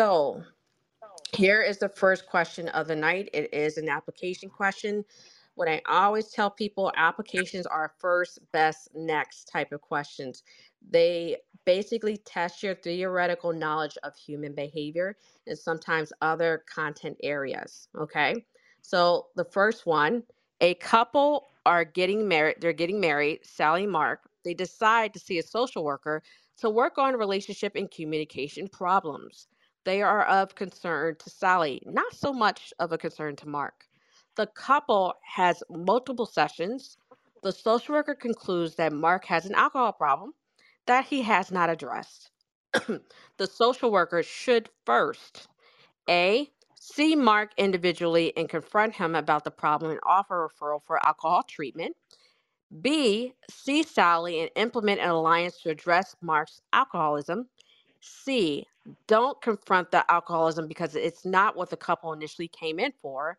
So 0.00 0.42
here 1.34 1.60
is 1.60 1.76
the 1.76 1.90
first 1.90 2.24
question 2.24 2.68
of 2.68 2.86
the 2.86 2.96
night. 2.96 3.28
It 3.34 3.52
is 3.52 3.76
an 3.76 3.90
application 3.90 4.48
question. 4.48 5.04
What 5.56 5.68
I 5.68 5.82
always 5.86 6.30
tell 6.30 6.48
people, 6.48 6.90
applications 6.96 7.66
are 7.66 7.92
first, 7.98 8.38
best, 8.50 8.88
next 8.94 9.44
type 9.52 9.72
of 9.72 9.82
questions. 9.82 10.42
They 10.90 11.36
basically 11.66 12.16
test 12.16 12.62
your 12.62 12.76
theoretical 12.76 13.52
knowledge 13.52 13.98
of 14.02 14.16
human 14.16 14.54
behavior 14.54 15.18
and 15.46 15.58
sometimes 15.58 16.14
other 16.22 16.64
content 16.74 17.18
areas. 17.22 17.88
Okay. 17.94 18.46
So 18.80 19.26
the 19.36 19.44
first 19.44 19.84
one, 19.84 20.22
a 20.62 20.76
couple 20.76 21.48
are 21.66 21.84
getting 21.84 22.26
married, 22.26 22.56
they're 22.62 22.72
getting 22.72 23.00
married, 23.00 23.40
Sally 23.42 23.86
Mark. 23.86 24.20
They 24.46 24.54
decide 24.54 25.12
to 25.12 25.20
see 25.20 25.38
a 25.40 25.42
social 25.42 25.84
worker 25.84 26.22
to 26.60 26.70
work 26.70 26.96
on 26.96 27.18
relationship 27.18 27.76
and 27.76 27.90
communication 27.90 28.66
problems. 28.66 29.46
They 29.84 30.02
are 30.02 30.24
of 30.24 30.54
concern 30.56 31.16
to 31.20 31.30
Sally, 31.30 31.82
not 31.86 32.14
so 32.14 32.32
much 32.32 32.72
of 32.80 32.92
a 32.92 32.98
concern 32.98 33.36
to 33.38 33.48
Mark. 33.48 33.86
The 34.36 34.46
couple 34.48 35.14
has 35.34 35.62
multiple 35.70 36.26
sessions. 36.26 36.98
The 37.42 37.52
social 37.52 37.94
worker 37.94 38.14
concludes 38.16 38.76
that 38.76 38.92
Mark 38.92 39.26
has 39.26 39.46
an 39.46 39.54
alcohol 39.56 39.92
problem 39.94 40.34
that 40.86 41.06
he 41.06 41.22
has 41.22 41.50
not 41.52 41.70
addressed. 41.70 42.30
the 43.38 43.46
social 43.48 43.92
worker 43.92 44.22
should 44.22 44.70
first 44.86 45.48
A. 46.08 46.50
See 46.80 47.16
Mark 47.16 47.52
individually 47.58 48.36
and 48.36 48.48
confront 48.48 48.94
him 48.96 49.14
about 49.14 49.44
the 49.44 49.50
problem 49.50 49.90
and 49.92 50.00
offer 50.06 50.48
referral 50.48 50.82
for 50.84 51.04
alcohol 51.06 51.42
treatment. 51.44 51.96
B. 52.82 53.34
See 53.50 53.82
Sally 53.82 54.40
and 54.40 54.50
implement 54.56 55.00
an 55.00 55.10
alliance 55.10 55.60
to 55.62 55.70
address 55.70 56.16
Mark's 56.22 56.60
alcoholism. 56.72 57.48
C. 58.00 58.66
Don't 59.06 59.40
confront 59.42 59.90
the 59.90 60.10
alcoholism 60.10 60.66
because 60.66 60.94
it's 60.96 61.24
not 61.24 61.56
what 61.56 61.70
the 61.70 61.76
couple 61.76 62.12
initially 62.12 62.48
came 62.48 62.78
in 62.78 62.92
for. 63.02 63.38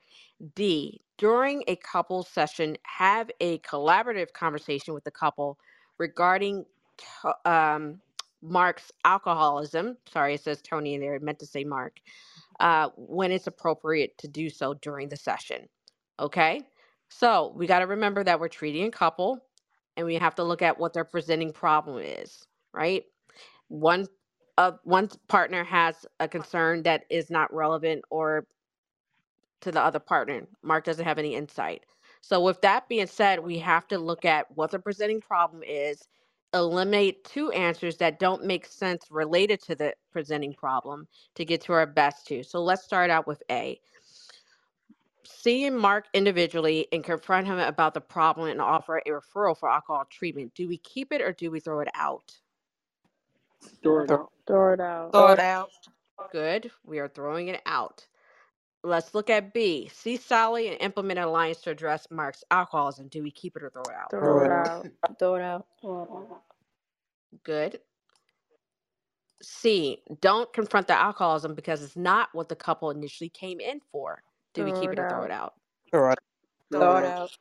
D. 0.56 1.02
During 1.18 1.64
a 1.68 1.76
couple 1.78 2.24
session, 2.24 2.78
have 2.84 3.30
a 3.40 3.60
collaborative 3.60 4.34
conversation 4.34 4.94
with 4.94 5.04
the 5.04 5.12
couple 5.12 5.58
regarding 5.98 6.66
um, 7.46 8.02
Mark's 8.42 8.92
alcoholism. 9.06 9.98
Sorry, 10.12 10.36
it 10.36 10.42
says 10.42 10.62
Tony 10.62 10.96
in 10.96 11.02
there. 11.02 11.20
Meant 11.20 11.40
to 11.40 11.46
say 11.46 11.64
Mark. 11.64 12.00
Uh, 12.60 12.90
when 12.96 13.32
it's 13.32 13.48
appropriate 13.48 14.18
to 14.20 14.28
do 14.28 14.50
so 14.50 14.76
during 14.76 15.10
the 15.10 15.18
session. 15.18 15.68
Okay. 16.20 16.62
So 17.10 17.54
we 17.56 17.68
got 17.68 17.80
to 17.80 17.88
remember 17.88 18.24
that 18.24 18.40
we're 18.40 18.48
treating 18.48 18.86
a 18.88 18.92
couple 18.92 19.40
and 19.98 20.06
we 20.06 20.16
have 20.16 20.36
to 20.36 20.44
look 20.44 20.62
at 20.62 20.80
what 20.80 20.94
their 20.94 21.04
presenting 21.04 21.52
problem 21.52 22.02
is, 22.04 22.46
right? 22.74 23.04
One 23.68 24.08
uh, 24.62 24.78
one 24.84 25.10
partner 25.28 25.64
has 25.64 26.06
a 26.20 26.28
concern 26.28 26.84
that 26.84 27.06
is 27.10 27.32
not 27.32 27.52
relevant 27.52 28.04
or 28.12 28.46
to 29.62 29.72
the 29.72 29.82
other 29.82 29.98
partner. 29.98 30.44
Mark 30.62 30.84
doesn't 30.84 31.06
have 31.06 31.18
any 31.18 31.34
insight. 31.36 31.84
So, 32.22 32.40
with 32.44 32.62
that 32.62 32.88
being 32.88 33.08
said, 33.08 33.40
we 33.40 33.58
have 33.58 33.88
to 33.88 33.98
look 33.98 34.24
at 34.24 34.46
what 34.56 34.70
the 34.70 34.78
presenting 34.78 35.20
problem 35.20 35.64
is, 35.68 36.08
eliminate 36.54 37.24
two 37.24 37.50
answers 37.52 37.98
that 37.98 38.20
don't 38.20 38.46
make 38.46 38.68
sense 38.68 39.08
related 39.10 39.64
to 39.64 39.74
the 39.74 39.96
presenting 40.12 40.54
problem 40.54 41.08
to 41.34 41.44
get 41.44 41.62
to 41.62 41.74
our 41.74 41.88
best 41.88 42.28
two. 42.28 42.44
So, 42.44 42.62
let's 42.62 42.84
start 42.84 43.10
out 43.10 43.26
with 43.26 43.42
A. 43.50 43.82
Seeing 45.24 45.76
Mark 45.76 46.06
individually 46.14 46.88
and 46.92 47.04
confront 47.04 47.48
him 47.48 47.58
about 47.58 47.96
the 47.96 48.02
problem 48.02 48.50
and 48.50 48.62
offer 48.62 48.98
a 49.00 49.10
referral 49.10 49.58
for 49.58 49.72
alcohol 49.72 50.06
treatment. 50.12 50.54
Do 50.54 50.68
we 50.68 50.78
keep 50.78 51.12
it 51.12 51.22
or 51.22 51.32
do 51.32 51.50
we 51.50 51.60
throw 51.60 51.80
it 51.80 51.90
out? 51.96 52.32
Throw 53.84 54.04
it 54.04 54.12
out. 54.12 54.32
Throw 54.48 54.74
it 54.74 54.82
out. 54.82 55.14
Throw 55.14 55.34
it 55.34 55.40
out. 55.40 55.72
Good. 56.32 56.72
We 56.86 57.00
are 57.00 57.10
throwing 57.10 57.50
it 57.50 57.62
out. 57.66 58.08
Let's 58.84 59.14
look 59.16 59.30
at 59.30 59.54
B. 59.54 59.90
See 59.94 60.18
Sally 60.18 60.70
and 60.70 60.82
implement 60.82 61.20
an 61.20 61.26
alliance 61.26 61.62
to 61.62 61.72
address 61.72 62.08
Mark's 62.12 62.44
alcoholism. 62.52 63.10
Do 63.10 63.24
we 63.24 63.32
keep 63.32 63.56
it 63.58 63.64
or 63.64 63.70
throw 63.72 63.90
it 63.90 63.96
out? 63.96 64.12
Throw 64.12 64.22
Throw 64.22 64.46
it 64.46 64.48
it 64.48 64.52
out. 64.52 64.88
Throw 65.20 65.36
it 65.36 65.42
out. 65.42 65.68
Good. 67.44 67.80
C. 69.42 70.04
Don't 70.22 70.52
confront 70.54 70.88
the 70.88 71.00
alcoholism 71.00 71.56
because 71.56 71.84
it's 71.84 71.98
not 71.98 72.30
what 72.34 72.50
the 72.50 72.56
couple 72.56 72.92
initially 72.92 73.30
came 73.30 73.60
in 73.60 73.82
for. 73.92 74.24
Do 74.54 74.66
we 74.66 74.74
keep 74.74 74.94
it 74.94 75.00
it 75.00 75.00
or 75.00 75.06
throw 75.06 75.24
it 75.24 75.32
out? 75.32 75.54
Throw 75.92 76.12
it. 76.12 76.20
Throw 76.74 76.98
it 76.98 77.06
out. 77.06 77.32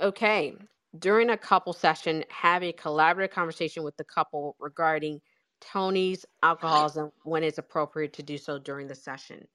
Okay. 0.00 0.56
During 0.98 1.30
a 1.30 1.36
couple 1.36 1.72
session, 1.72 2.24
have 2.30 2.62
a 2.62 2.72
collaborative 2.72 3.30
conversation 3.30 3.84
with 3.84 3.96
the 3.96 4.04
couple 4.04 4.56
regarding 4.58 5.20
Tony's 5.60 6.24
alcoholism 6.42 7.12
when 7.22 7.44
it's 7.44 7.58
appropriate 7.58 8.12
to 8.14 8.22
do 8.22 8.38
so 8.38 8.58
during 8.58 8.88
the 8.88 8.94
session. 8.94 9.46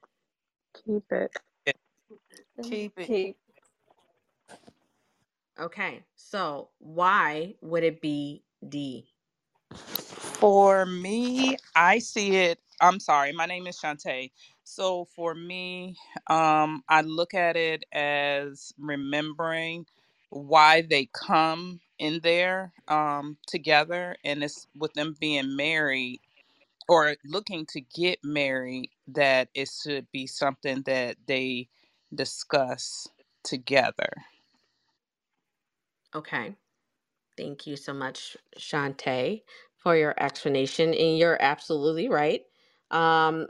Keep 0.86 1.12
it. 1.12 1.32
Keep 2.64 3.00
it. 3.00 3.08
Keep. 3.08 3.38
Okay. 5.60 6.04
So 6.16 6.70
why 6.80 7.56
would 7.62 7.84
it 7.84 8.02
be 8.02 8.44
D? 8.68 9.08
For 10.40 10.86
me, 10.86 11.58
I 11.76 12.00
see 12.00 12.36
it. 12.36 12.60
I'm 12.82 13.00
sorry, 13.00 13.32
my 13.32 13.46
name 13.46 13.68
is 13.68 13.80
Shantae. 13.80 14.32
So 14.64 15.06
for 15.16 15.34
me, 15.34 15.96
um, 16.28 16.84
I 16.90 17.02
look 17.02 17.34
at 17.34 17.56
it 17.56 17.86
as 17.94 18.74
remembering 18.78 19.86
why 20.36 20.84
they 20.84 21.08
come 21.14 21.82
in 22.00 22.22
there 22.24 22.74
um, 22.90 23.38
together, 23.48 24.18
and 24.26 24.44
it's 24.44 24.68
with 24.76 24.94
them 24.96 25.16
being 25.20 25.56
married 25.58 26.22
or 26.90 27.16
looking 27.26 27.66
to 27.68 27.82
get 27.82 28.20
married 28.24 28.92
that 29.08 29.50
it 29.56 29.70
should 29.70 30.08
be 30.12 30.28
something 30.28 30.84
that 30.84 31.18
they 31.28 31.70
discuss 32.16 33.08
together. 33.44 34.10
Okay. 36.16 36.56
Thank 37.38 37.68
you 37.68 37.76
so 37.78 37.94
much, 37.94 38.38
Shantae, 38.60 39.44
for 39.78 39.96
your 39.98 40.16
explanation. 40.20 40.94
And 40.94 41.18
you're 41.18 41.42
absolutely 41.42 42.10
right. 42.10 42.44
Um, 42.92 43.48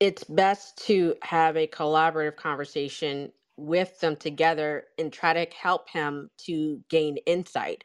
it's 0.00 0.24
best 0.24 0.78
to 0.86 1.14
have 1.22 1.56
a 1.56 1.66
collaborative 1.66 2.36
conversation 2.36 3.32
with 3.58 4.00
them 4.00 4.16
together 4.16 4.84
and 4.98 5.12
try 5.12 5.34
to 5.34 5.46
help 5.56 5.90
him 5.90 6.30
to 6.46 6.82
gain 6.90 7.18
insight. 7.26 7.84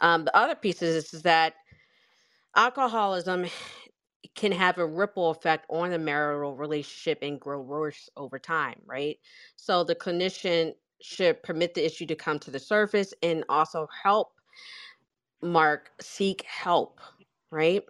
Um, 0.00 0.26
the 0.26 0.36
other 0.36 0.56
piece 0.56 0.82
is, 0.82 1.14
is 1.14 1.22
that 1.24 1.54
alcoholism 2.56 3.46
can 4.36 4.52
have 4.52 4.78
a 4.78 4.86
ripple 4.86 5.30
effect 5.30 5.66
on 5.70 5.90
the 5.90 5.98
marital 5.98 6.56
relationship 6.56 7.20
and 7.22 7.40
grow 7.40 7.60
worse 7.60 8.10
over 8.16 8.38
time, 8.38 8.80
right? 8.86 9.18
So 9.56 9.84
the 9.84 9.96
clinician 9.96 10.74
should 11.02 11.42
permit 11.42 11.74
the 11.74 11.86
issue 11.86 12.06
to 12.06 12.16
come 12.16 12.38
to 12.40 12.52
the 12.52 12.60
surface 12.60 13.14
and 13.22 13.44
also 13.48 13.88
help 14.04 14.32
Mark 15.42 15.90
seek 16.00 16.42
help, 16.42 17.00
right? 17.50 17.84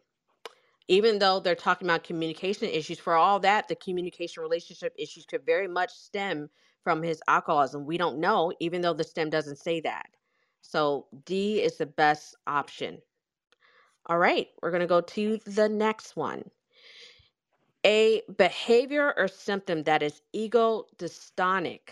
Even 0.89 1.19
though 1.19 1.41
they're 1.41 1.55
talking 1.55 1.89
about 1.89 2.05
communication 2.05 2.69
issues, 2.69 2.99
for 2.99 3.15
all 3.15 3.41
that, 3.41 3.69
the 3.69 3.77
communication 3.77 4.43
relationship 4.43 4.95
issues 4.99 5.25
could 5.25 5.47
very 5.47 5.69
much 5.69 5.91
stem 5.93 6.51
from 6.83 7.03
his 7.03 7.23
alcoholism. 7.27 7.87
We 7.87 7.97
don't 7.97 8.19
know, 8.19 8.53
even 8.61 8.83
though 8.83 8.93
the 8.93 9.05
stem 9.05 9.31
doesn't 9.31 9.59
say 9.59 9.81
that. 9.81 10.07
So 10.61 11.07
D 11.25 11.63
is 11.63 11.79
the 11.79 11.87
best 11.87 12.37
option. 12.47 12.99
All 14.07 14.19
right, 14.19 14.49
we're 14.63 14.71
going 14.71 14.81
to 14.81 14.87
go 14.87 15.01
to 15.01 15.39
the 15.47 15.69
next 15.69 16.17
one. 16.17 16.45
A 17.87 18.23
behavior 18.37 19.15
or 19.17 19.29
symptom 19.29 19.83
that 19.85 20.03
is 20.03 20.23
ego 20.33 20.85
dystonic 20.99 21.91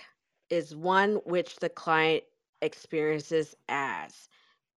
is 0.51 0.77
one 0.77 1.17
which 1.25 1.57
the 1.57 1.69
client 1.71 2.25
experiences 2.61 3.55
as 3.69 4.29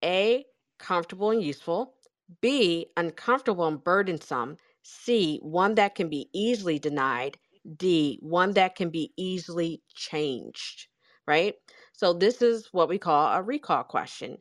A, 0.03 0.45
comfortable 0.79 1.31
and 1.31 1.41
useful, 1.43 1.93
B, 2.41 2.87
uncomfortable 2.97 3.67
and 3.67 3.83
burdensome, 3.83 4.57
C, 4.83 5.39
one 5.41 5.75
that 5.75 5.95
can 5.95 6.09
be 6.09 6.29
easily 6.33 6.79
denied, 6.79 7.37
D, 7.77 8.19
one 8.21 8.53
that 8.53 8.75
can 8.75 8.89
be 8.89 9.13
easily 9.17 9.83
changed, 9.95 10.87
right? 11.27 11.55
So 11.93 12.13
this 12.13 12.41
is 12.41 12.69
what 12.73 12.89
we 12.89 12.99
call 12.99 13.33
a 13.33 13.41
recall 13.43 13.83
question. 13.83 14.39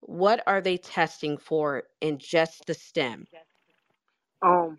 What 0.00 0.42
are 0.46 0.60
they 0.62 0.78
testing 0.78 1.38
for 1.38 1.84
in 2.00 2.18
just 2.18 2.66
the 2.66 2.74
STEM? 2.74 3.26
Um, 4.42 4.78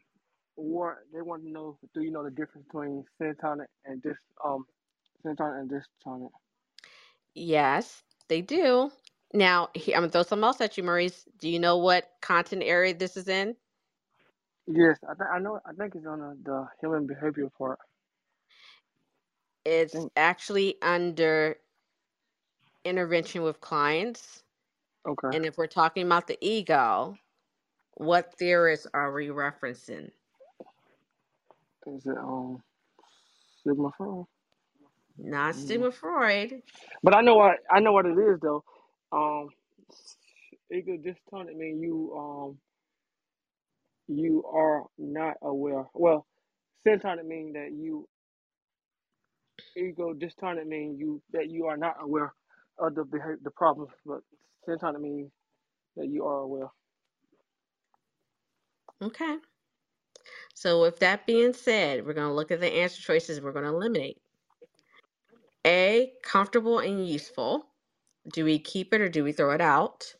what 0.56 0.97
they 1.13 1.21
want 1.21 1.44
to 1.44 1.50
know, 1.51 1.79
do 1.94 2.01
you 2.03 2.12
know 2.12 2.23
the 2.23 2.31
difference 2.31 2.67
between 2.67 3.06
syntonic 3.21 3.67
and 3.85 4.01
dis 4.03 4.17
um 4.45 4.65
syntonic 5.25 5.62
and 5.62 5.71
dystonic? 5.71 6.31
Yes, 7.35 8.03
they 8.29 8.41
do. 8.41 8.91
Now, 9.33 9.69
he- 9.75 9.95
I'm 9.95 10.01
gonna 10.03 10.12
throw 10.12 10.24
something 10.24 10.45
else 10.45 10.62
at 10.62 10.77
you, 10.77 10.83
Maurice. 10.83 11.25
Do 11.39 11.50
you 11.50 11.59
know 11.59 11.77
what 11.77 12.09
content 12.21 12.63
area 12.65 12.94
this 12.94 13.18
is 13.18 13.27
in? 13.30 13.56
Yes, 14.68 14.97
I 15.09 15.15
think 15.15 15.30
I 15.33 15.39
know. 15.39 15.59
I 15.65 15.74
think 15.74 15.95
it's 15.95 16.06
on 16.07 16.19
the, 16.19 16.38
the 16.44 16.68
human 16.81 17.07
behavior 17.07 17.50
part. 17.57 17.80
It's 19.65 20.07
actually 20.18 20.77
under 20.81 21.57
intervention 22.85 23.44
with 23.44 23.62
clients. 23.62 24.44
Okay. 25.07 25.30
And 25.31 25.45
if 25.45 25.57
we're 25.57 25.68
talking 25.68 26.06
about 26.06 26.27
the 26.27 26.38
ego, 26.41 27.18
what 27.95 28.36
theorists 28.38 28.88
are 28.94 29.13
we 29.13 29.27
referencing? 29.29 30.12
Is 31.88 32.06
it 32.06 32.18
um 32.18 32.59
Sigma 33.63 33.89
Freud? 33.97 34.25
Not 35.18 35.56
Mm. 35.56 35.56
Sigmund 35.56 35.95
Freud. 35.95 36.63
But 37.03 37.15
I 37.15 37.21
know 37.21 37.36
what 37.36 37.57
I 37.71 37.79
know 37.81 37.94
what 37.94 38.06
it 38.07 38.18
is 38.18 38.39
though. 38.41 38.63
Um, 39.13 39.50
ego 40.71 40.98
dystonic 40.98 41.56
mean 41.56 41.81
you 41.81 42.13
um 42.18 42.57
you 44.07 44.44
are 44.45 44.83
not 44.98 45.36
aware. 45.42 45.86
Well, 45.94 46.25
syntonic 46.88 47.25
mean 47.25 47.54
that 47.54 47.71
you 47.74 48.07
ego 49.77 50.13
dystonic 50.13 50.65
mean 50.68 50.98
you 50.98 51.21
that 51.33 51.50
you 51.50 51.68
are 51.68 51.77
not 51.77 51.98
aware 52.01 52.33
of 52.80 52.95
the 52.95 53.04
behavior, 53.06 53.39
the 53.44 53.51
problems, 53.51 53.92
but 54.06 54.21
syntonic 54.68 55.01
means 55.01 55.31
that 55.98 56.07
you 56.07 56.25
are 56.25 56.39
aware. 56.39 56.69
Okay. 59.01 59.38
So 60.56 60.81
with 60.81 61.00
that 61.00 61.27
being 61.27 61.54
said, 61.54 62.06
we're 62.06 62.13
going 62.13 62.27
to 62.27 62.33
look 62.33 62.51
at 62.51 62.60
the 62.62 62.74
answer 62.74 63.01
choices 63.01 63.42
we're 63.42 63.51
going 63.54 63.65
to 63.65 63.71
eliminate. 63.71 64.18
A, 65.65 66.13
comfortable 66.24 66.80
and 66.80 67.07
useful. 67.07 67.68
Do 68.31 68.45
we 68.45 68.59
keep 68.59 68.93
it 68.93 69.01
or 69.01 69.09
do 69.09 69.23
we 69.23 69.31
throw 69.31 69.51
it 69.51 69.61
out? 69.61 70.15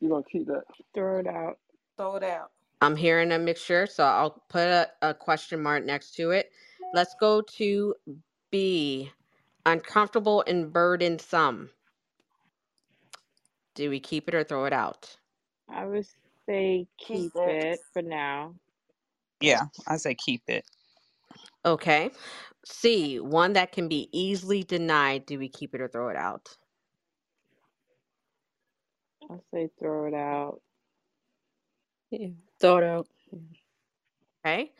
You're 0.00 0.10
gonna 0.10 0.24
keep 0.30 0.46
that. 0.48 0.64
Throw 0.94 1.18
it 1.20 1.26
out. 1.26 1.58
Throw 1.96 2.16
it 2.16 2.24
out. 2.24 2.50
I'm 2.80 2.96
hearing 2.96 3.32
a 3.32 3.38
mixture, 3.38 3.86
so 3.86 4.04
I'll 4.04 4.42
put 4.48 4.62
a, 4.68 4.88
a 5.02 5.14
question 5.14 5.62
mark 5.62 5.84
next 5.84 6.14
to 6.16 6.30
it. 6.30 6.50
Let's 6.92 7.14
go 7.20 7.42
to 7.42 7.94
B, 8.50 9.10
uncomfortable 9.66 10.44
and 10.46 10.72
burdensome. 10.72 11.70
Do 13.74 13.90
we 13.90 14.00
keep 14.00 14.28
it 14.28 14.34
or 14.34 14.44
throw 14.44 14.66
it 14.66 14.72
out? 14.72 15.16
I 15.70 15.86
would 15.86 16.06
say 16.48 16.86
Keep 17.06 17.32
keep 17.32 17.32
it. 17.46 17.58
it 17.62 17.80
for 17.92 18.02
now. 18.02 18.54
Yeah, 19.40 19.66
I 19.86 19.98
say 19.98 20.14
keep 20.14 20.42
it. 20.48 20.66
Okay. 21.64 22.10
C, 22.64 23.20
one 23.20 23.54
that 23.54 23.72
can 23.72 23.88
be 23.88 24.08
easily 24.12 24.62
denied. 24.62 25.26
Do 25.26 25.38
we 25.38 25.48
keep 25.48 25.74
it 25.74 25.80
or 25.80 25.88
throw 25.88 26.08
it 26.08 26.16
out? 26.16 26.56
I'll 29.30 29.44
say 29.54 29.70
throw 29.80 30.06
it 30.06 30.14
out. 30.14 30.60
Yeah. 32.10 32.28
Throw 32.60 32.78
it 32.78 32.84
out. 32.84 33.08
Okay. 34.46 34.72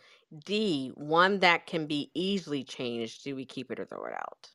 D, 0.46 0.92
one 0.96 1.40
that 1.40 1.66
can 1.66 1.86
be 1.86 2.10
easily 2.14 2.64
changed. 2.64 3.24
Do 3.24 3.36
we 3.36 3.46
keep 3.46 3.70
it 3.70 3.80
or 3.80 3.86
throw 3.86 4.04
it 4.06 4.14
out? 4.14 4.50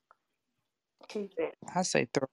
Keep 1.09 1.33
it. 1.37 1.55
I 1.75 1.83
say 1.83 2.07
throw. 2.13 2.27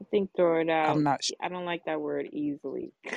I 0.00 0.04
think 0.10 0.30
throw 0.36 0.60
it 0.60 0.70
out. 0.70 0.90
I'm 0.90 1.04
not 1.04 1.24
sure. 1.24 1.36
I 1.42 1.48
don't 1.48 1.66
like 1.66 1.84
that 1.86 2.00
word 2.00 2.28
easily. 2.32 2.92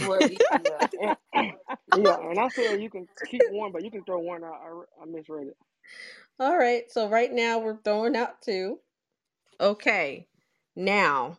Well, 0.00 0.22
yeah. 0.24 1.14
Yeah, 1.92 2.18
and 2.20 2.38
I 2.40 2.48
said 2.48 2.80
you 2.82 2.90
can 2.90 3.08
keep 3.26 3.44
one, 3.48 3.72
but 3.72 3.84
you 3.84 3.90
can 3.90 4.04
throw 4.04 4.20
one 4.20 4.44
out. 4.44 4.54
I, 4.62 5.02
I 5.02 5.06
misread 5.06 5.48
it. 5.48 5.56
All 6.40 6.56
right. 6.58 6.84
So 6.90 7.08
right 7.08 7.32
now 7.32 7.60
we're 7.60 7.78
throwing 7.82 8.16
out 8.16 8.42
two. 8.42 8.80
Okay. 9.60 10.28
Now 10.76 11.38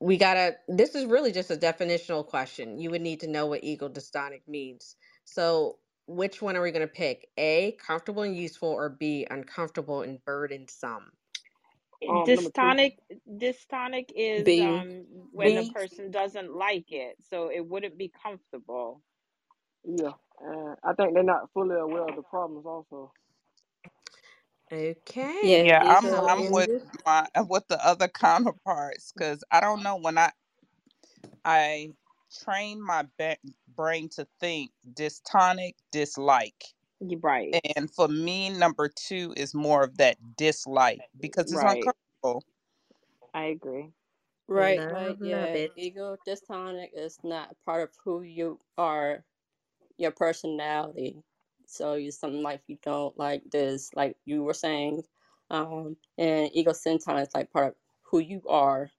we 0.00 0.18
gotta. 0.18 0.56
This 0.68 0.94
is 0.94 1.06
really 1.06 1.32
just 1.32 1.50
a 1.50 1.56
definitional 1.56 2.26
question. 2.26 2.78
You 2.80 2.90
would 2.90 3.02
need 3.02 3.20
to 3.20 3.28
know 3.28 3.46
what 3.46 3.64
ego 3.64 3.88
dystonic 3.88 4.42
means. 4.48 4.96
So 5.24 5.78
which 6.06 6.42
one 6.42 6.56
are 6.56 6.62
we 6.62 6.72
gonna 6.72 6.86
pick? 6.88 7.28
A, 7.38 7.72
comfortable 7.84 8.22
and 8.22 8.36
useful, 8.36 8.68
or 8.70 8.90
B, 8.90 9.26
uncomfortable 9.30 10.02
and 10.02 10.24
burdensome? 10.24 11.12
Um, 12.08 12.34
number 12.34 12.50
two. 12.50 12.76
dystonic 12.76 12.96
dystonic 13.30 14.10
is 14.16 14.56
B. 14.56 14.60
um 14.60 15.06
when 15.32 15.58
a 15.58 15.64
B. 15.64 15.66
person 15.66 16.10
doesn't 16.10 16.54
like 16.54 16.86
it, 16.92 17.16
so 17.22 17.50
it 17.50 17.66
wouldn't 17.66 17.98
be 17.98 18.12
comfortable. 18.22 19.02
Yeah, 19.84 20.12
and 20.40 20.76
I 20.84 20.94
think 20.94 21.14
they're 21.14 21.24
not 21.24 21.52
fully 21.54 21.76
aware 21.76 22.08
of 22.08 22.16
the 22.16 22.22
problems 22.22 22.66
also. 22.66 23.12
Okay. 24.72 25.62
Yeah. 25.62 25.68
Yeah, 25.68 25.82
I'm 25.86 26.12
So 26.12 26.28
I'm 26.28 26.50
in 26.50 26.52
with 26.52 26.68
this, 26.68 26.82
my 27.06 27.26
with 27.36 27.68
the 27.68 27.84
other 27.86 28.08
counterparts 28.08 29.12
because 29.12 29.44
I 29.52 29.60
don't 29.60 29.82
know 29.82 29.96
when 29.96 30.18
I 30.18 30.32
I 31.44 31.90
train 32.44 32.82
my 32.84 33.06
ba- 33.18 33.38
brain 33.76 34.08
to 34.10 34.28
think 34.40 34.72
dystonic 34.94 35.74
dislike 35.92 36.64
You're 37.00 37.20
right. 37.20 37.58
and 37.76 37.90
for 37.94 38.08
me 38.08 38.50
number 38.50 38.88
two 38.88 39.34
is 39.36 39.54
more 39.54 39.84
of 39.84 39.98
that 39.98 40.18
dislike 40.36 41.04
because 41.20 41.52
it's 41.52 41.64
Right. 41.64 41.64
uncomfortable 41.64 42.44
I 43.34 43.46
agree. 43.46 43.92
Right, 44.48 44.84
love, 44.90 44.90
right, 44.90 45.18
yeah. 45.20 45.46
it. 45.54 45.72
Ego 45.76 46.18
dystonic 46.28 46.90
is 46.94 47.18
not 47.24 47.56
part 47.66 47.84
of 47.84 47.96
who 48.04 48.22
you 48.22 48.60
are, 48.78 49.24
your 49.98 50.12
personality. 50.12 51.22
So 51.68 51.94
you 51.94 52.10
something 52.10 52.42
like 52.42 52.62
you 52.66 52.78
don't 52.82 53.16
like 53.18 53.42
this, 53.50 53.90
like 53.94 54.16
you 54.24 54.42
were 54.42 54.54
saying, 54.54 55.02
um, 55.50 55.96
and 56.16 56.50
ego 56.54 56.70
is 56.72 57.28
like 57.34 57.52
part 57.52 57.68
of 57.68 57.74
who 58.02 58.20
you 58.20 58.42
are. 58.48 58.90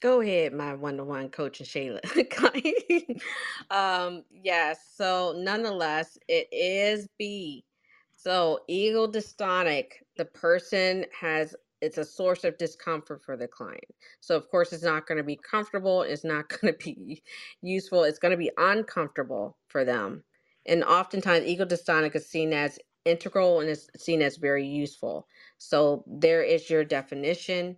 Go 0.00 0.22
ahead, 0.22 0.54
my 0.54 0.74
one-to-one 0.74 1.28
coach 1.28 1.60
and 1.60 1.68
Shayla. 1.68 2.00
um, 3.70 4.24
yes. 4.30 4.78
So 4.96 5.34
nonetheless, 5.36 6.16
it 6.26 6.48
is 6.50 7.06
B. 7.18 7.64
So 8.12 8.60
ego 8.66 9.06
dystonic, 9.06 9.92
the 10.16 10.24
person 10.24 11.04
has 11.18 11.54
it's 11.82 11.98
a 11.98 12.04
source 12.04 12.44
of 12.44 12.58
discomfort 12.58 13.22
for 13.22 13.36
the 13.36 13.48
client. 13.48 13.84
So 14.20 14.36
of 14.36 14.50
course 14.50 14.72
it's 14.72 14.82
not 14.82 15.06
going 15.06 15.18
to 15.18 15.24
be 15.24 15.36
comfortable, 15.36 16.02
it's 16.02 16.24
not 16.24 16.48
going 16.60 16.74
to 16.74 16.78
be 16.78 17.22
useful, 17.62 18.04
it's 18.04 18.18
going 18.18 18.32
to 18.32 18.38
be 18.38 18.50
uncomfortable 18.58 19.56
for 19.68 19.84
them. 19.84 20.22
And 20.66 20.84
oftentimes 20.84 21.46
ego 21.46 21.64
dystonic 21.64 22.14
is 22.16 22.28
seen 22.28 22.52
as 22.52 22.78
integral 23.04 23.60
and 23.60 23.70
is 23.70 23.88
seen 23.96 24.22
as 24.22 24.36
very 24.36 24.66
useful. 24.66 25.26
So 25.58 26.04
there 26.06 26.42
is 26.42 26.70
your 26.70 26.84
definition. 26.84 27.76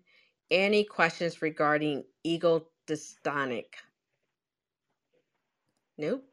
Any 0.50 0.84
questions 0.84 1.42
regarding 1.42 2.04
ego 2.24 2.66
dystonic? 2.86 3.66
Nope. 5.98 6.24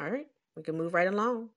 All 0.00 0.10
right, 0.10 0.28
we 0.56 0.62
can 0.62 0.76
move 0.76 0.94
right 0.94 1.08
along. 1.08 1.50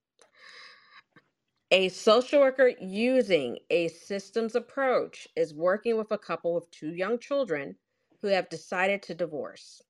A 1.72 1.90
social 1.90 2.42
worker 2.42 2.74
using 2.82 3.60
a 3.70 3.90
systems 3.90 4.56
approach 4.56 5.28
is 5.36 5.54
working 5.54 5.98
with 5.98 6.12
a 6.12 6.18
couple 6.18 6.54
with 6.56 6.72
two 6.72 6.94
young 6.96 7.20
children 7.20 7.76
who 8.22 8.28
have 8.30 8.50
decided 8.50 9.04
to 9.04 9.16
divorce. 9.16 9.82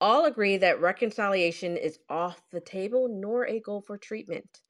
All 0.00 0.24
agree 0.26 0.56
that 0.58 0.80
reconciliation 0.80 1.76
is 1.76 2.00
off 2.08 2.48
the 2.50 2.60
table 2.60 3.08
nor 3.08 3.46
a 3.46 3.60
goal 3.60 3.80
for 3.80 3.96
treatment. 3.96 4.60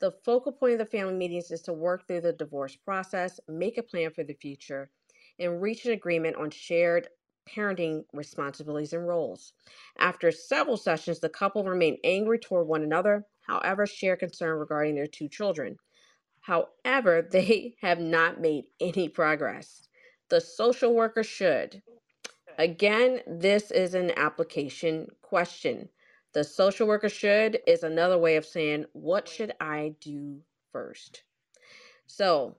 The 0.00 0.12
focal 0.12 0.52
point 0.52 0.74
of 0.74 0.78
the 0.78 0.86
family 0.86 1.14
meetings 1.14 1.50
is 1.50 1.62
to 1.62 1.72
work 1.72 2.06
through 2.06 2.20
the 2.22 2.32
divorce 2.32 2.76
process, 2.76 3.40
make 3.48 3.78
a 3.78 3.82
plan 3.82 4.10
for 4.12 4.24
the 4.24 4.34
future, 4.34 4.90
and 5.38 5.62
reach 5.62 5.86
an 5.86 5.92
agreement 5.92 6.36
on 6.36 6.50
shared 6.50 7.08
parenting 7.48 8.04
responsibilities 8.12 8.92
and 8.92 9.06
roles. 9.06 9.54
After 9.98 10.30
several 10.30 10.76
sessions, 10.76 11.20
the 11.20 11.30
couple 11.30 11.64
remain 11.64 11.98
angry 12.04 12.38
toward 12.38 12.66
one 12.66 12.82
another, 12.82 13.26
however, 13.46 13.86
share 13.86 14.16
concern 14.16 14.58
regarding 14.58 14.96
their 14.96 15.06
two 15.06 15.28
children. 15.30 15.78
However, 16.40 17.22
they 17.30 17.76
have 17.80 18.00
not 18.00 18.40
made 18.40 18.66
any 18.80 19.08
progress. 19.08 19.88
The 20.30 20.40
social 20.40 20.94
worker 20.94 21.22
should. 21.24 21.82
Again, 22.58 23.20
this 23.26 23.70
is 23.72 23.94
an 23.94 24.12
application 24.16 25.08
question. 25.22 25.90
The 26.34 26.44
social 26.44 26.88
worker 26.88 27.10
should 27.10 27.60
is 27.66 27.82
another 27.84 28.18
way 28.18 28.36
of 28.36 28.46
saying, 28.46 28.86
What 28.94 29.28
should 29.28 29.54
I 29.60 29.94
do 30.00 30.42
first? 30.72 31.24
So, 32.06 32.56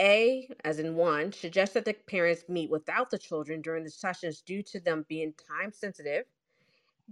A, 0.00 0.48
as 0.64 0.78
in 0.80 0.96
one, 0.96 1.32
suggests 1.32 1.74
that 1.74 1.84
the 1.86 1.94
parents 1.94 2.44
meet 2.48 2.70
without 2.70 3.10
the 3.10 3.18
children 3.18 3.62
during 3.62 3.84
the 3.84 3.90
sessions 3.90 4.42
due 4.42 4.62
to 4.64 4.80
them 4.80 5.06
being 5.08 5.34
time 5.34 5.72
sensitive. 5.72 6.26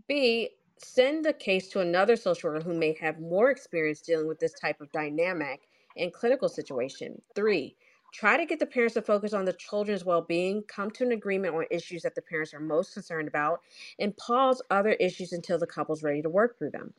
B, 0.08 0.50
send 0.78 1.24
the 1.24 1.32
case 1.34 1.68
to 1.70 1.80
another 1.80 2.16
social 2.16 2.50
worker 2.50 2.64
who 2.64 2.74
may 2.74 2.94
have 3.00 3.20
more 3.20 3.50
experience 3.50 4.02
dealing 4.02 4.28
with 4.28 4.40
this 4.40 4.54
type 4.54 4.80
of 4.82 4.92
dynamic 4.92 5.68
and 5.96 6.12
clinical 6.12 6.48
situation. 6.50 7.22
Three, 7.34 7.76
try 8.12 8.36
to 8.36 8.46
get 8.46 8.58
the 8.58 8.66
parents 8.66 8.94
to 8.94 9.02
focus 9.02 9.32
on 9.32 9.44
the 9.44 9.52
children's 9.52 10.04
well 10.04 10.22
being, 10.22 10.62
come 10.64 10.90
to 10.92 11.04
an 11.04 11.12
agreement 11.12 11.54
on 11.54 11.64
issues 11.70 12.02
that 12.02 12.14
the 12.14 12.22
parents 12.22 12.54
are 12.54 12.60
most 12.60 12.94
concerned 12.94 13.28
about, 13.28 13.60
and 13.98 14.16
pause 14.16 14.62
other 14.70 14.92
issues 14.92 15.32
until 15.32 15.58
the 15.58 15.66
couple's 15.66 16.02
ready 16.02 16.22
to 16.22 16.30
work 16.30 16.58
through 16.58 16.70
them. 16.70 16.94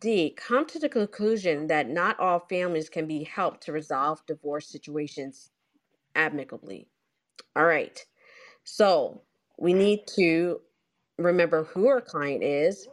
D, 0.00 0.30
come 0.36 0.66
to 0.66 0.78
the 0.78 0.88
conclusion 0.88 1.68
that 1.68 1.88
not 1.88 2.18
all 2.20 2.40
families 2.40 2.88
can 2.88 3.06
be 3.06 3.24
helped 3.24 3.62
to 3.64 3.72
resolve 3.72 4.24
divorce 4.26 4.68
situations 4.68 5.50
amicably. 6.14 6.88
All 7.56 7.66
right, 7.66 8.04
so 8.64 9.22
we 9.58 9.72
need 9.74 10.06
to 10.16 10.60
remember 11.18 11.64
who 11.64 11.88
our 11.88 12.00
client 12.00 12.42
is 12.42 12.88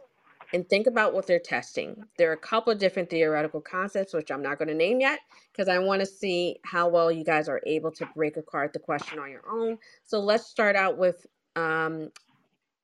and 0.52 0.68
think 0.68 0.86
about 0.86 1.14
what 1.14 1.26
they're 1.26 1.38
testing. 1.38 2.04
There 2.18 2.30
are 2.30 2.34
a 2.34 2.38
couple 2.38 2.72
of 2.72 2.78
different 2.78 3.10
theoretical 3.10 3.60
concepts, 3.60 4.14
which 4.14 4.30
I'm 4.30 4.42
not 4.42 4.58
going 4.58 4.68
to 4.68 4.74
name 4.74 5.00
yet, 5.00 5.20
because 5.52 5.68
I 5.68 5.78
want 5.78 6.00
to 6.00 6.06
see 6.06 6.58
how 6.64 6.88
well 6.88 7.10
you 7.10 7.24
guys 7.24 7.48
are 7.48 7.60
able 7.66 7.92
to 7.92 8.06
break 8.14 8.36
apart 8.36 8.72
the 8.72 8.78
question 8.78 9.18
on 9.18 9.30
your 9.30 9.44
own. 9.50 9.78
So 10.04 10.20
let's 10.20 10.46
start 10.46 10.76
out 10.76 10.98
with 10.98 11.26
um, 11.56 12.10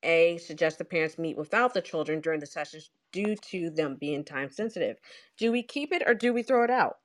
A 0.03 0.37
suggests 0.39 0.79
the 0.79 0.85
parents 0.85 1.17
meet 1.19 1.37
without 1.37 1.73
the 1.73 1.81
children 1.81 2.21
during 2.21 2.39
the 2.39 2.47
sessions 2.47 2.91
due 3.11 3.35
to 3.35 3.69
them 3.71 3.97
being 3.99 4.23
time 4.23 4.49
sensitive. 4.49 4.97
Do 5.37 5.51
we 5.51 5.63
keep 5.63 5.91
it 5.93 6.03
or 6.07 6.13
do 6.13 6.33
we 6.33 6.43
throw 6.43 6.63
it 6.63 6.71
out? 6.71 6.97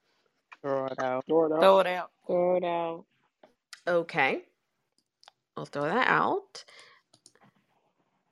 Throw 0.63 0.87
it 0.87 0.99
out. 1.01 1.25
Throw 1.29 1.47
it 1.47 1.53
out. 1.53 1.61
Throw 1.61 1.81
it 1.81 1.87
out. 1.87 2.11
Throw 2.27 2.57
it 2.57 2.65
out. 2.65 3.05
Okay. 3.87 4.45
I'll 5.57 5.67
throw 5.67 5.85
that 5.85 6.09
out. 6.09 6.65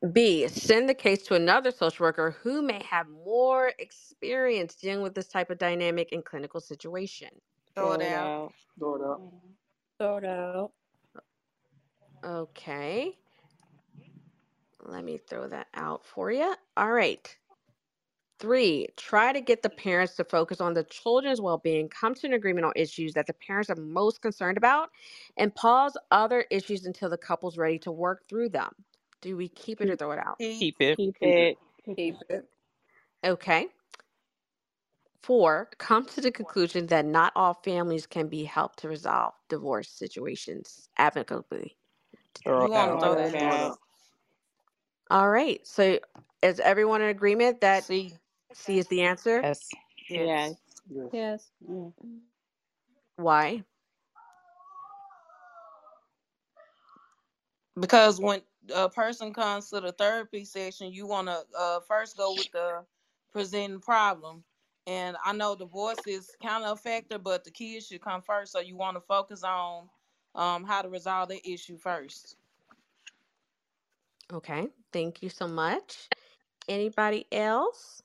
B, 0.06 0.48
send 0.48 0.88
the 0.88 0.94
case 0.94 1.22
to 1.24 1.34
another 1.34 1.70
social 1.70 2.04
worker 2.04 2.32
who 2.42 2.62
may 2.62 2.82
have 2.84 3.08
more 3.08 3.72
experience 3.78 4.74
dealing 4.76 5.02
with 5.02 5.14
this 5.14 5.28
type 5.28 5.50
of 5.50 5.58
dynamic 5.58 6.12
and 6.12 6.24
clinical 6.24 6.60
situation. 6.60 7.30
Throw 7.76 7.92
Throw 7.92 7.94
it 7.94 8.02
it 8.02 8.12
out. 8.12 8.34
out. 8.42 8.54
Throw 8.78 8.96
it 8.96 9.02
out. 9.02 9.22
Throw 9.98 10.18
it 10.18 10.24
out. 10.26 10.72
Okay. 12.24 13.18
Let 14.82 15.04
me 15.04 15.18
throw 15.18 15.48
that 15.48 15.68
out 15.74 16.04
for 16.06 16.32
you. 16.32 16.54
All 16.76 16.92
right. 16.92 17.36
Three, 18.38 18.88
try 18.98 19.32
to 19.32 19.40
get 19.40 19.62
the 19.62 19.70
parents 19.70 20.16
to 20.16 20.24
focus 20.24 20.60
on 20.60 20.74
the 20.74 20.84
children's 20.84 21.40
well 21.40 21.58
being, 21.58 21.88
come 21.88 22.14
to 22.16 22.28
an 22.28 22.34
agreement 22.34 22.66
on 22.66 22.74
issues 22.76 23.14
that 23.14 23.28
the 23.28 23.34
parents 23.34 23.70
are 23.70 23.76
most 23.76 24.22
concerned 24.22 24.58
about, 24.58 24.90
and 25.38 25.54
pause 25.56 25.96
other 26.12 26.42
issues 26.50 26.86
until 26.86 27.10
the 27.10 27.18
couple's 27.18 27.58
ready 27.58 27.80
to 27.80 27.92
work 27.92 28.28
through 28.28 28.50
them. 28.50 28.72
Do 29.22 29.36
we 29.36 29.48
keep 29.48 29.82
it 29.82 29.90
or 29.90 29.96
throw 29.96 30.12
it 30.12 30.20
out? 30.20 30.40
Keep. 30.40 30.60
Keep 30.60 30.76
it. 30.80 30.98
Keep 30.98 31.16
Keep 31.22 31.38
it. 31.38 31.48
it. 31.88 31.96
Keep 31.96 32.16
it. 32.30 32.46
Okay. 33.24 33.68
Four, 35.22 35.70
come 35.78 36.06
to 36.06 36.20
the 36.22 36.32
conclusion 36.32 36.86
that 36.88 37.06
not 37.06 37.32
all 37.36 37.54
families 37.54 38.06
can 38.06 38.28
be 38.28 38.44
helped 38.44 38.80
to 38.80 38.88
resolve 38.88 39.34
divorce 39.48 39.90
situations 39.90 40.88
amicably. 40.98 41.76
Throw 42.44 42.66
it 42.66 42.72
out. 42.74 43.00
throw 43.00 43.68
it. 43.68 43.74
All 45.10 45.30
right. 45.30 45.66
So 45.66 46.00
is 46.42 46.60
everyone 46.60 47.02
in 47.02 47.08
agreement 47.10 47.62
that 47.62 47.84
See. 47.84 48.14
C 48.54 48.78
is 48.78 48.88
the 48.88 49.02
answer? 49.02 49.42
Yes. 49.42 49.70
Yes. 50.08 50.28
Yes. 50.28 50.56
Yes. 50.90 51.10
Yes. 51.12 51.50
Mm. 51.70 51.92
Why? 53.16 53.64
Because 57.78 58.20
when 58.20 58.42
a 58.74 58.88
person 58.88 59.32
comes 59.32 59.70
to 59.70 59.80
the 59.80 59.92
therapy 59.92 60.44
session, 60.44 60.92
you 60.92 61.06
want 61.06 61.28
to 61.28 61.42
uh, 61.58 61.80
first 61.80 62.16
go 62.16 62.34
with 62.34 62.50
the 62.52 62.84
presenting 63.32 63.80
problem. 63.80 64.44
And 64.86 65.16
I 65.24 65.32
know 65.32 65.54
divorce 65.54 66.06
is 66.06 66.30
kind 66.42 66.64
of 66.64 66.78
a 66.78 66.80
factor, 66.80 67.18
but 67.18 67.44
the 67.44 67.50
kids 67.50 67.86
should 67.86 68.02
come 68.02 68.22
first. 68.22 68.52
So 68.52 68.60
you 68.60 68.76
want 68.76 68.96
to 68.96 69.00
focus 69.00 69.44
on 69.44 69.88
um, 70.34 70.64
how 70.64 70.82
to 70.82 70.88
resolve 70.88 71.28
the 71.28 71.40
issue 71.48 71.78
first. 71.78 72.36
Okay. 74.32 74.68
Thank 74.92 75.22
you 75.22 75.28
so 75.28 75.46
much. 75.46 76.08
Anybody 76.68 77.26
else? 77.30 78.02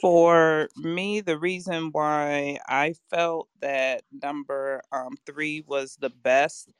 For 0.00 0.68
me, 0.76 1.20
the 1.20 1.38
reason 1.38 1.90
why 1.92 2.58
I 2.66 2.94
felt 3.08 3.48
that 3.60 4.02
number 4.10 4.82
um, 4.90 5.14
three 5.26 5.64
was 5.66 5.96
the 5.96 6.10
best, 6.10 6.72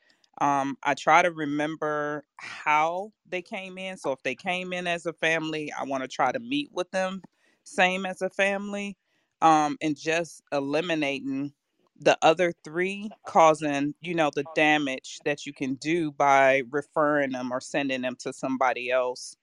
um, 0.43 0.79
I 0.85 0.95
try 0.95 1.23
to 1.23 1.33
remember 1.33 2.25
how 2.39 3.13
they 3.29 3.43
came 3.43 3.79
in. 3.79 3.97
So 3.99 4.13
if 4.13 4.23
they 4.25 4.37
came 4.37 4.75
in 4.75 4.89
as 4.89 5.07
a 5.07 5.15
family, 5.15 5.73
I 5.73 5.85
want 5.85 6.05
to 6.05 6.09
try 6.09 6.33
to 6.33 6.41
meet 6.41 6.71
with 6.75 6.91
them 6.93 7.23
same 7.65 8.07
as 8.07 8.23
a 8.23 8.31
family, 8.31 8.99
um, 9.43 9.79
and 9.83 9.97
just 9.97 10.43
eliminating 10.53 11.55
the 12.01 12.19
other 12.23 12.53
three 12.65 13.11
causing 13.27 13.95
you 14.03 14.15
know 14.15 14.31
the 14.35 14.45
damage 14.57 15.21
that 15.25 15.47
you 15.47 15.55
can 15.55 15.77
do 15.77 16.13
by 16.13 16.63
referring 16.73 17.33
them 17.33 17.53
or 17.53 17.61
sending 17.61 18.03
them 18.03 18.17
to 18.19 18.35
somebody 18.35 18.91
else 18.91 19.37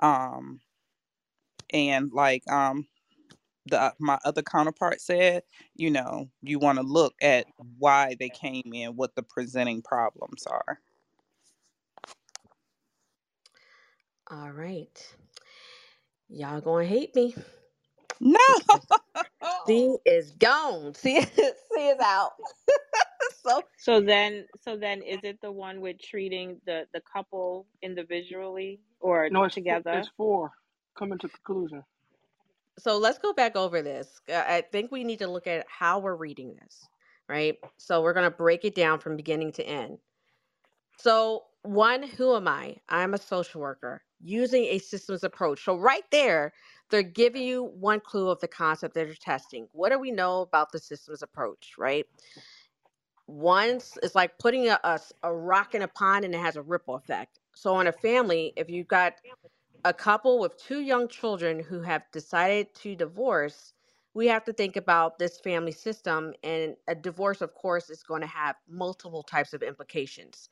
um 0.00 0.60
and 1.72 2.12
like 2.12 2.42
um 2.50 2.86
the 3.68 3.80
uh, 3.80 3.92
my 4.00 4.18
other 4.24 4.42
counterpart 4.42 5.00
said, 5.02 5.44
you 5.76 5.90
know, 5.90 6.30
you 6.42 6.58
want 6.60 6.78
to 6.78 6.84
look 6.84 7.14
at 7.22 7.46
why 7.78 8.16
they 8.20 8.30
came 8.30 8.72
in, 8.74 8.96
what 8.96 9.16
the 9.16 9.24
presenting 9.24 9.82
problems 9.82 10.46
are. 10.46 10.80
All 14.30 14.50
right. 14.52 15.16
Y'all 16.28 16.60
gonna 16.62 16.86
hate 16.86 17.14
me. 17.16 17.34
No. 18.20 18.38
C 19.66 19.96
is 20.06 20.32
gone. 20.32 20.94
C, 20.94 21.20
C 21.22 21.88
is 21.88 22.00
out. 22.00 22.32
so 23.44 23.62
So 23.78 24.00
then, 24.00 24.46
so 24.62 24.76
then, 24.76 25.02
is 25.02 25.20
it 25.24 25.40
the 25.42 25.52
one 25.52 25.80
with 25.80 25.98
treating 26.02 26.60
the 26.66 26.86
the 26.94 27.02
couple 27.12 27.66
individually 27.82 28.80
or 29.00 29.30
No, 29.30 29.44
it's 29.44 29.58
four, 29.66 29.82
together? 29.82 29.92
it's 29.92 30.10
four. 30.16 30.52
Coming 30.98 31.18
to 31.20 31.28
conclusion. 31.28 31.84
So 32.78 32.98
let's 32.98 33.18
go 33.18 33.32
back 33.32 33.56
over 33.56 33.82
this. 33.82 34.20
Uh, 34.28 34.44
I 34.46 34.62
think 34.72 34.92
we 34.92 35.04
need 35.04 35.20
to 35.20 35.28
look 35.28 35.46
at 35.46 35.66
how 35.68 35.98
we're 35.98 36.16
reading 36.16 36.56
this, 36.62 36.88
right? 37.28 37.56
So 37.78 38.02
we're 38.02 38.14
gonna 38.14 38.30
break 38.30 38.64
it 38.64 38.74
down 38.74 39.00
from 39.00 39.16
beginning 39.16 39.52
to 39.52 39.66
end. 39.66 39.98
So 40.98 41.44
one, 41.62 42.02
who 42.02 42.36
am 42.36 42.48
I? 42.48 42.76
I'm 42.88 43.14
a 43.14 43.18
social 43.18 43.60
worker 43.60 44.02
using 44.20 44.64
a 44.64 44.78
systems 44.78 45.24
approach. 45.24 45.64
So 45.64 45.76
right 45.76 46.04
there, 46.10 46.52
they're 46.90 47.02
giving 47.02 47.42
you 47.42 47.64
one 47.64 48.00
clue 48.00 48.30
of 48.30 48.40
the 48.40 48.48
concept 48.48 48.94
that 48.94 49.06
they're 49.06 49.14
testing. 49.14 49.68
What 49.72 49.90
do 49.92 49.98
we 49.98 50.10
know 50.10 50.42
about 50.42 50.72
the 50.72 50.78
systems 50.78 51.22
approach, 51.22 51.74
right? 51.78 52.06
Once 53.26 53.98
it's 54.02 54.14
like 54.14 54.38
putting 54.38 54.68
a 54.68 55.00
rock 55.24 55.74
in 55.74 55.82
a 55.82 55.88
pond 55.88 56.24
and 56.24 56.34
it 56.34 56.40
has 56.40 56.56
a 56.56 56.62
ripple 56.62 56.96
effect. 56.96 57.40
So 57.54 57.78
in 57.80 57.86
a 57.86 57.92
family, 57.92 58.52
if 58.56 58.70
you've 58.70 58.88
got 58.88 59.14
a 59.84 59.94
couple 59.94 60.38
with 60.40 60.56
two 60.58 60.80
young 60.80 61.08
children 61.08 61.60
who 61.60 61.80
have 61.82 62.04
decided 62.12 62.74
to 62.76 62.96
divorce, 62.96 63.72
we 64.14 64.26
have 64.28 64.44
to 64.44 64.52
think 64.52 64.76
about 64.76 65.18
this 65.18 65.40
family 65.40 65.72
system. 65.72 66.34
And 66.42 66.76
a 66.88 66.94
divorce, 66.94 67.40
of 67.42 67.54
course, 67.54 67.90
is 67.90 68.02
going 68.02 68.22
to 68.22 68.26
have 68.28 68.56
multiple 68.68 69.22
types 69.22 69.54
of 69.54 69.62
implications. 69.62 70.48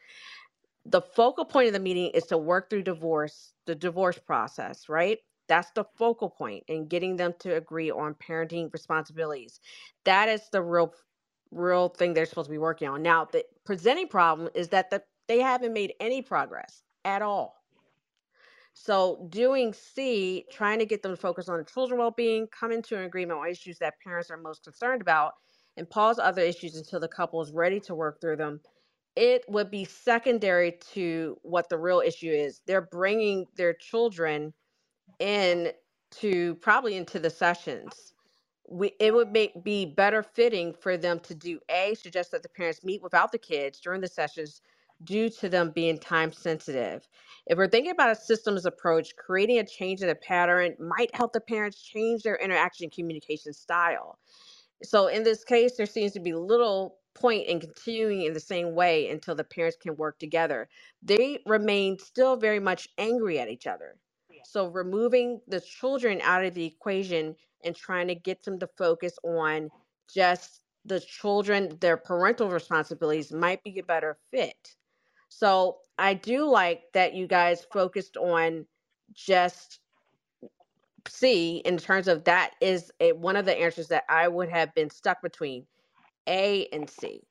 The 0.86 1.02
focal 1.02 1.44
point 1.44 1.68
of 1.68 1.74
the 1.74 1.80
meeting 1.80 2.10
is 2.12 2.26
to 2.26 2.38
work 2.38 2.70
through 2.70 2.84
divorce, 2.84 3.54
the 3.66 3.74
divorce 3.76 4.18
process, 4.18 4.88
right? 4.88 5.18
That's 5.48 5.70
the 5.72 5.84
focal 5.84 6.30
point 6.30 6.64
in 6.68 6.88
getting 6.88 7.16
them 7.16 7.34
to 7.40 7.56
agree 7.56 7.90
on 7.90 8.14
parenting 8.14 8.72
responsibilities. 8.72 9.60
That 10.04 10.28
is 10.28 10.48
the 10.52 10.62
real 10.62 10.94
real 11.52 11.88
thing 11.90 12.14
they're 12.14 12.26
supposed 12.26 12.48
to 12.48 12.52
be 12.52 12.58
working 12.58 12.88
on. 12.88 13.02
Now, 13.02 13.26
the 13.26 13.44
presenting 13.64 14.08
problem 14.08 14.50
is 14.54 14.68
that 14.70 14.90
the, 14.90 15.02
they 15.28 15.40
haven't 15.40 15.72
made 15.72 15.94
any 16.00 16.22
progress 16.22 16.82
at 17.04 17.22
all. 17.22 17.56
So 18.78 19.26
doing 19.30 19.72
C, 19.72 20.44
trying 20.52 20.78
to 20.80 20.86
get 20.86 21.02
them 21.02 21.12
to 21.12 21.16
focus 21.16 21.48
on 21.48 21.56
the 21.56 21.64
children 21.64 21.98
well-being, 21.98 22.46
come 22.48 22.72
into 22.72 22.94
an 22.94 23.04
agreement 23.04 23.40
on 23.40 23.48
issues 23.48 23.78
that 23.78 23.94
parents 24.04 24.30
are 24.30 24.36
most 24.36 24.64
concerned 24.64 25.00
about, 25.00 25.32
and 25.78 25.88
pause 25.88 26.18
other 26.18 26.42
issues 26.42 26.76
until 26.76 27.00
the 27.00 27.08
couple 27.08 27.40
is 27.40 27.52
ready 27.52 27.80
to 27.80 27.94
work 27.94 28.20
through 28.20 28.36
them. 28.36 28.60
It 29.16 29.46
would 29.48 29.70
be 29.70 29.86
secondary 29.86 30.78
to 30.92 31.38
what 31.42 31.70
the 31.70 31.78
real 31.78 32.00
issue 32.00 32.30
is. 32.30 32.60
They're 32.66 32.82
bringing 32.82 33.46
their 33.56 33.72
children 33.72 34.52
in 35.18 35.72
to 36.20 36.56
probably 36.56 36.96
into 36.96 37.18
the 37.18 37.30
sessions. 37.30 38.12
We, 38.68 38.92
it 39.00 39.14
would 39.14 39.32
make 39.32 39.64
be 39.64 39.86
better 39.86 40.22
fitting 40.22 40.74
for 40.74 40.98
them 40.98 41.20
to 41.20 41.34
do 41.34 41.60
a 41.70 41.94
suggest 41.94 42.30
that 42.32 42.42
the 42.42 42.50
parents 42.50 42.84
meet 42.84 43.02
without 43.02 43.32
the 43.32 43.38
kids 43.38 43.80
during 43.80 44.02
the 44.02 44.08
sessions 44.08 44.60
due 45.02 45.30
to 45.30 45.48
them 45.48 45.70
being 45.70 45.98
time 45.98 46.30
sensitive 46.30 47.08
if 47.46 47.58
we're 47.58 47.68
thinking 47.68 47.92
about 47.92 48.10
a 48.10 48.16
systems 48.16 48.66
approach, 48.66 49.16
creating 49.16 49.58
a 49.58 49.66
change 49.66 50.02
in 50.02 50.08
a 50.08 50.14
pattern 50.14 50.74
might 50.80 51.14
help 51.14 51.32
the 51.32 51.40
parents 51.40 51.82
change 51.82 52.22
their 52.22 52.36
interaction 52.36 52.90
communication 52.90 53.52
style. 53.52 54.18
So 54.82 55.08
in 55.08 55.22
this 55.22 55.44
case, 55.44 55.76
there 55.76 55.86
seems 55.86 56.12
to 56.12 56.20
be 56.20 56.34
little 56.34 56.98
point 57.14 57.46
in 57.48 57.60
continuing 57.60 58.22
in 58.22 58.34
the 58.34 58.40
same 58.40 58.74
way 58.74 59.08
until 59.10 59.34
the 59.34 59.44
parents 59.44 59.76
can 59.80 59.96
work 59.96 60.18
together. 60.18 60.68
They 61.02 61.40
remain 61.46 61.98
still 61.98 62.36
very 62.36 62.60
much 62.60 62.88
angry 62.98 63.38
at 63.38 63.48
each 63.48 63.66
other. 63.66 63.96
So 64.44 64.68
removing 64.68 65.40
the 65.48 65.60
children 65.60 66.20
out 66.22 66.44
of 66.44 66.54
the 66.54 66.64
equation 66.66 67.36
and 67.64 67.74
trying 67.74 68.08
to 68.08 68.14
get 68.14 68.44
them 68.44 68.58
to 68.60 68.68
focus 68.78 69.18
on 69.24 69.70
just 70.12 70.60
the 70.84 71.00
children, 71.00 71.78
their 71.80 71.96
parental 71.96 72.50
responsibilities 72.50 73.32
might 73.32 73.62
be 73.64 73.78
a 73.78 73.82
better 73.82 74.18
fit. 74.30 74.76
So 75.28 75.78
I 75.98 76.14
do 76.14 76.48
like 76.48 76.82
that 76.94 77.14
you 77.14 77.26
guys 77.26 77.66
focused 77.72 78.16
on 78.16 78.66
just 79.14 79.80
C 81.08 81.62
in 81.64 81.78
terms 81.78 82.08
of 82.08 82.24
that 82.24 82.52
is 82.60 82.90
a, 83.00 83.12
one 83.12 83.36
of 83.36 83.44
the 83.44 83.56
answers 83.58 83.88
that 83.88 84.04
I 84.08 84.28
would 84.28 84.48
have 84.50 84.74
been 84.74 84.90
stuck 84.90 85.22
between 85.22 85.66
A 86.28 86.66
and 86.72 86.88
C. 86.88 87.22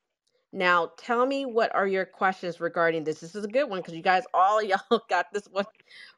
Now, 0.53 0.91
tell 0.97 1.25
me 1.25 1.45
what 1.45 1.75
are 1.75 1.87
your 1.87 2.05
questions 2.05 2.61
regarding 2.61 3.03
this? 3.03 3.19
This 3.19 3.35
is 3.35 3.43
a 3.43 3.49
good 3.49 3.69
one 3.69 3.79
because 3.81 3.93
you 3.93 4.01
guys 4.01 4.23
all 4.33 4.63
y'all 4.63 5.01
got 5.09 5.27
this 5.33 5.47
one 5.51 5.65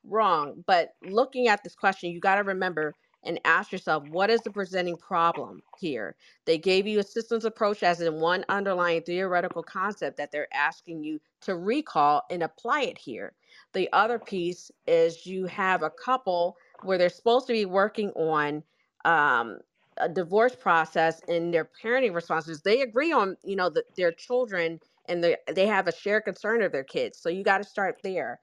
wrong. 0.04 0.64
But 0.68 0.90
looking 1.04 1.48
at 1.48 1.64
this 1.64 1.76
question, 1.76 2.12
you 2.12 2.20
got 2.20 2.36
to 2.36 2.44
remember 2.44 2.94
and 3.24 3.40
ask 3.46 3.72
yourself 3.72 4.04
what 4.10 4.30
is 4.30 4.42
the 4.42 4.52
presenting 4.52 4.98
problem 4.98 5.64
here? 5.80 6.16
They 6.46 6.58
gave 6.58 6.88
you 6.88 7.00
a 7.00 7.04
systems 7.04 7.46
approach 7.46 7.84
as 7.84 8.02
in 8.02 8.20
one 8.20 8.46
underlying 8.50 9.04
theoretical 9.04 9.64
concept 9.64 10.18
that 10.18 10.32
they're 10.32 10.54
asking 10.54 11.04
you 11.04 11.20
to 11.42 11.56
recall 11.56 12.24
and 12.32 12.44
apply 12.44 12.84
it 12.84 12.98
here. 12.98 13.34
The 13.74 13.90
other 13.94 14.20
piece 14.20 14.72
is 14.88 15.26
you 15.26 15.46
have 15.48 15.84
a 15.84 15.92
couple 15.92 16.58
where 16.84 16.98
they're 16.98 17.10
supposed 17.10 17.48
to 17.48 17.54
be 17.54 17.66
working 17.66 18.12
on 18.12 18.64
um, 19.06 19.60
a 19.98 20.10
divorce 20.10 20.56
process 20.56 21.22
and 21.28 21.54
their 21.54 21.70
parenting 21.84 22.14
responses. 22.16 22.62
They 22.62 22.82
agree 22.82 23.12
on 23.12 23.38
you 23.44 23.56
know 23.56 23.72
their 23.96 24.12
children 24.12 24.80
and 25.08 25.24
they 25.24 25.38
they 25.54 25.68
have 25.68 25.88
a 25.88 25.94
shared 25.96 26.26
concern 26.26 26.62
of 26.62 26.72
their 26.72 26.84
kids 26.84 27.20
so 27.20 27.30
you 27.30 27.44
got 27.44 27.60
to 27.60 27.64
start 27.64 27.98
there. 28.04 28.42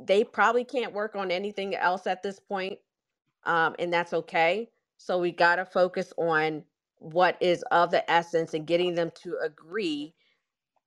They 0.00 0.24
probably 0.24 0.64
can't 0.64 0.94
work 0.94 1.16
on 1.16 1.30
anything 1.30 1.74
else 1.76 2.06
at 2.06 2.22
this 2.22 2.40
point 2.40 2.78
um, 3.46 3.74
and 3.78 3.92
that's 3.92 4.12
okay. 4.12 4.68
So 4.98 5.18
we 5.18 5.32
got 5.32 5.56
to 5.56 5.64
focus 5.64 6.12
on 6.18 6.64
what 6.98 7.36
is 7.40 7.62
of 7.70 7.90
the 7.90 8.08
essence 8.10 8.54
and 8.54 8.66
getting 8.66 8.94
them 8.94 9.10
to 9.22 9.38
agree, 9.42 10.14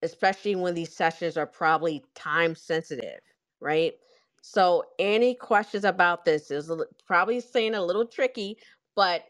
especially 0.03 0.55
when 0.55 0.75
these 0.75 0.95
sessions 0.95 1.37
are 1.37 1.47
probably 1.47 2.03
time 2.15 2.55
sensitive, 2.55 3.21
right? 3.59 3.93
So, 4.41 4.85
any 4.99 5.35
questions 5.35 5.83
about 5.83 6.25
this 6.25 6.49
is 6.49 6.71
probably 7.05 7.41
saying 7.41 7.75
a 7.75 7.83
little 7.83 8.05
tricky, 8.05 8.57
but 8.95 9.25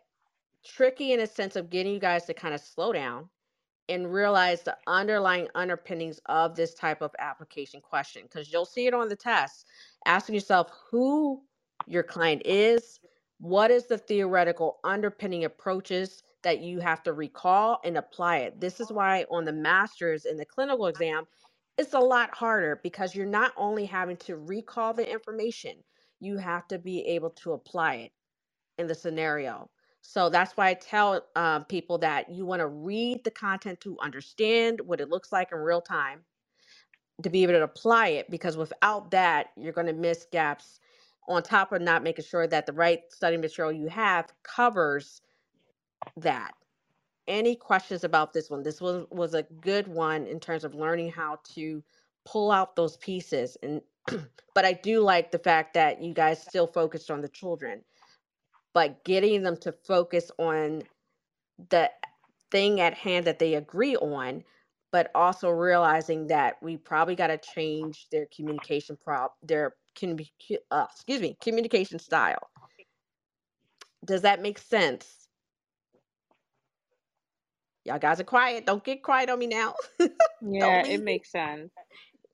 tricky 0.66 1.14
in 1.14 1.20
a 1.20 1.28
sense 1.28 1.56
of 1.56 1.70
getting 1.70 1.94
you 1.94 2.00
guys 2.00 2.26
to 2.26 2.34
kind 2.34 2.54
of 2.54 2.62
slow 2.62 2.94
down 2.94 3.30
and 3.90 4.14
realize 4.14 4.62
the 4.62 4.78
underlying 4.88 5.48
underpinnings 5.56 6.22
of 6.28 6.56
this 6.56 6.74
type 6.76 7.02
of 7.02 7.12
application 7.20 7.82
question 7.82 8.24
because 8.24 8.52
you'll 8.54 8.66
see 8.66 8.86
it 8.88 8.94
on 8.94 9.10
the 9.10 9.16
test 9.16 9.66
asking 10.06 10.36
yourself 10.36 10.70
who 10.92 11.42
your 11.88 12.04
client 12.04 12.42
is 12.46 13.00
what 13.40 13.72
is 13.72 13.88
the 13.88 13.98
theoretical 13.98 14.80
underpinning 14.86 15.46
approaches 15.46 16.24
that 16.44 16.62
you 16.62 16.80
have 16.80 17.04
to 17.04 17.14
recall 17.14 17.80
and 17.86 17.98
apply 17.98 18.40
it 18.40 18.60
this 18.62 18.80
is 18.80 18.92
why 18.92 19.26
on 19.32 19.46
the 19.46 19.54
masters 19.54 20.26
in 20.26 20.38
the 20.38 20.46
clinical 20.46 20.88
exam 20.88 21.26
it's 21.78 21.94
a 21.94 22.00
lot 22.00 22.34
harder 22.36 22.80
because 22.84 23.16
you're 23.16 23.26
not 23.26 23.54
only 23.58 23.86
having 23.86 24.18
to 24.18 24.38
recall 24.38 24.94
the 24.94 25.10
information 25.10 25.78
you 26.22 26.38
have 26.38 26.68
to 26.68 26.80
be 26.80 27.02
able 27.08 27.32
to 27.32 27.54
apply 27.54 27.96
it 27.96 28.12
in 28.80 28.88
the 28.88 28.96
scenario. 28.96 29.70
So 30.02 30.30
that's 30.30 30.58
why 30.58 30.70
I 30.70 30.76
tell 30.76 31.26
um, 31.36 31.66
people 31.66 32.00
that 32.00 32.30
you 32.30 32.46
want 32.46 32.62
to 32.62 32.68
read 32.68 33.24
the 33.26 33.32
content 33.32 33.82
to 33.82 33.98
understand 34.02 34.82
what 34.82 35.02
it 35.02 35.10
looks 35.10 35.32
like 35.32 35.52
in 35.54 35.60
real 35.60 35.82
time 35.82 36.22
to 37.24 37.30
be 37.30 37.44
able 37.44 37.54
to 37.54 37.64
apply 37.64 38.10
it 38.10 38.30
because 38.32 38.58
without 38.58 39.12
that, 39.12 39.48
you're 39.58 39.74
going 39.74 39.88
to 39.88 39.94
miss 39.94 40.28
gaps 40.32 40.80
on 41.30 41.44
top 41.44 41.72
of 41.72 41.82
not 41.82 42.04
making 42.04 42.26
sure 42.26 42.48
that 42.48 42.66
the 42.66 42.74
right 42.74 43.02
study 43.10 43.38
material 43.38 43.72
you 43.72 43.88
have 43.88 44.34
covers 44.44 45.22
that. 46.18 46.52
Any 47.28 47.56
questions 47.56 48.04
about 48.04 48.34
this 48.34 48.50
one? 48.50 48.64
This 48.64 48.82
was, 48.82 49.06
was 49.12 49.36
a 49.36 49.44
good 49.44 49.88
one 49.88 50.26
in 50.26 50.40
terms 50.40 50.64
of 50.64 50.74
learning 50.74 51.12
how 51.12 51.40
to 51.54 51.84
pull 52.26 52.52
out 52.52 52.76
those 52.76 52.98
pieces 52.98 53.58
and 53.64 53.82
but 54.56 54.66
I 54.66 54.74
do 54.74 55.02
like 55.02 55.32
the 55.32 55.40
fact 55.40 55.74
that 55.76 56.02
you 56.02 56.14
guys 56.14 56.42
still 56.42 56.68
focused 56.68 57.10
on 57.10 57.22
the 57.22 57.30
children 57.30 57.82
but 58.74 59.04
getting 59.04 59.42
them 59.42 59.58
to 59.58 59.72
focus 59.72 60.32
on 60.38 60.84
the 61.70 61.90
thing 62.52 62.82
at 62.82 62.94
hand 62.94 63.26
that 63.26 63.40
they 63.40 63.56
agree 63.56 63.96
on 63.98 64.44
but 64.92 65.12
also 65.14 65.50
realizing 65.50 66.28
that 66.28 66.62
we 66.62 66.76
probably 66.78 67.16
got 67.16 67.28
to 67.28 67.38
change 67.38 68.08
their 68.12 68.28
communication 68.36 68.98
prop 69.04 69.36
their 69.44 69.76
commu- 70.00 70.30
uh, 70.72 70.86
excuse 70.92 71.22
me 71.22 71.38
communication 71.42 72.00
style. 72.00 72.50
Does 74.06 74.22
that 74.24 74.42
make 74.42 74.58
sense? 74.60 75.28
Y'all 77.86 78.00
guys 78.00 78.20
are 78.20 78.26
quiet. 78.26 78.66
Don't 78.66 78.84
get 78.84 79.04
quiet 79.04 79.30
on 79.30 79.40
me 79.40 79.48
now. 79.48 79.76
Yeah, 80.42 80.84
it 80.86 81.02
makes 81.04 81.32
sense. 81.32 81.72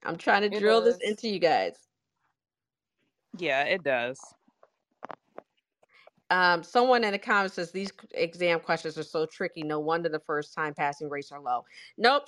i'm 0.05 0.17
trying 0.17 0.49
to 0.49 0.55
It 0.55 0.59
drill 0.59 0.81
this 0.81 0.97
into 1.01 1.27
you 1.27 1.39
guys. 1.39 1.75
Yeah, 3.37 3.63
it 3.63 3.83
does. 3.83 4.19
Um, 6.31 6.63
someone 6.63 7.03
in 7.03 7.11
the 7.11 7.19
comments 7.19 7.55
says 7.55 7.71
these 7.71 7.91
exam 8.13 8.59
questions 8.59 8.97
are 8.97 9.03
so 9.03 9.25
tricky. 9.25 9.63
No 9.63 9.79
wonder 9.79 10.09
the 10.09 10.19
first 10.19 10.53
time 10.53 10.73
passing 10.73 11.09
rates 11.09 11.31
are 11.31 11.39
low. 11.39 11.65
Nope. 11.97 12.23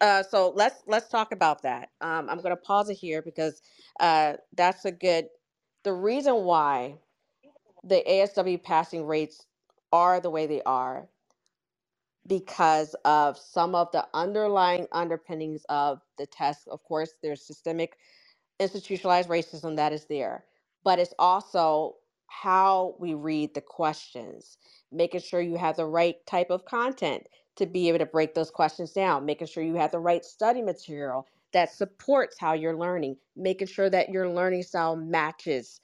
Uh, 0.00 0.22
so 0.22 0.52
let's 0.56 0.82
let's 0.86 1.08
talk 1.08 1.32
about 1.32 1.62
that. 1.62 1.90
Um, 2.00 2.30
I'm 2.30 2.38
going 2.38 2.56
to 2.56 2.62
pause 2.62 2.88
it 2.88 2.94
here 2.94 3.20
because 3.20 3.60
uh, 4.00 4.34
that's 4.56 4.84
a 4.84 4.92
good. 4.92 5.26
The 5.84 5.92
reason 5.92 6.44
why 6.44 6.96
the 7.84 8.02
ASW 8.08 8.62
passing 8.62 9.06
rates 9.06 9.46
are 9.92 10.20
the 10.20 10.30
way 10.30 10.46
they 10.46 10.62
are 10.62 11.08
because 12.26 12.94
of 13.04 13.36
some 13.36 13.74
of 13.74 13.90
the 13.92 14.06
underlying 14.14 14.86
underpinnings 14.92 15.66
of 15.68 16.00
the 16.18 16.26
test. 16.26 16.68
Of 16.68 16.82
course, 16.84 17.14
there's 17.22 17.44
systemic 17.44 17.96
institutionalized 18.60 19.28
racism 19.28 19.76
that 19.76 19.92
is 19.92 20.06
there, 20.06 20.44
but 20.84 20.98
it's 20.98 21.14
also 21.18 21.96
how 22.32 22.96
we 23.00 23.14
read 23.14 23.54
the 23.54 23.62
questions, 23.62 24.58
making 24.92 25.22
sure 25.22 25.40
you 25.42 25.56
have 25.56 25.76
the 25.76 25.86
right 25.86 26.16
type 26.26 26.50
of 26.50 26.66
content 26.66 27.24
to 27.56 27.66
be 27.66 27.88
able 27.88 27.98
to 28.00 28.06
break 28.06 28.34
those 28.34 28.50
questions 28.50 28.92
down, 28.92 29.26
making 29.26 29.48
sure 29.48 29.64
you 29.64 29.76
have 29.76 29.92
the 29.92 30.00
right 30.00 30.24
study 30.24 30.62
material 30.62 31.28
that 31.52 31.72
supports 31.72 32.38
how 32.40 32.54
you're 32.54 32.76
learning, 32.78 33.16
making 33.36 33.68
sure 33.68 33.90
that 33.90 34.10
your 34.10 34.28
learning 34.30 34.64
style 34.64 34.96
matches 34.96 35.80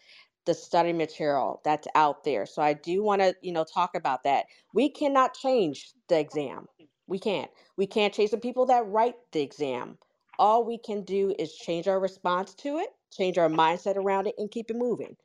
the 0.46 0.54
study 0.54 0.92
material 0.94 1.61
that's 1.64 1.88
out 1.94 2.24
there. 2.24 2.46
So 2.46 2.62
I 2.62 2.74
do 2.74 3.02
want 3.04 3.22
to, 3.22 3.34
you 3.42 3.52
know, 3.52 3.64
talk 3.64 3.96
about 3.96 4.24
that. 4.24 4.46
We 4.74 4.90
cannot 4.90 5.34
change 5.34 5.92
the 6.08 6.20
exam. 6.20 6.68
We 7.08 7.18
can't. 7.20 7.50
We 7.76 7.87
can't 7.87 8.14
change 8.14 8.32
the 8.32 8.38
people 8.38 8.66
that 8.66 8.87
write 8.88 9.16
the 9.32 9.42
exam 9.42 9.98
all 10.38 10.64
we 10.66 10.78
can 10.78 11.02
do 11.04 11.34
is 11.40 11.56
change 11.56 11.88
our 11.88 12.00
response 12.00 12.54
to 12.56 12.78
it, 12.78 12.90
change 13.12 13.38
our 13.38 13.50
mindset 13.50 13.96
around 13.96 14.28
it, 14.28 14.37
and 14.38 14.52
keep 14.52 14.70
it 14.70 14.76
moving. 14.76 15.16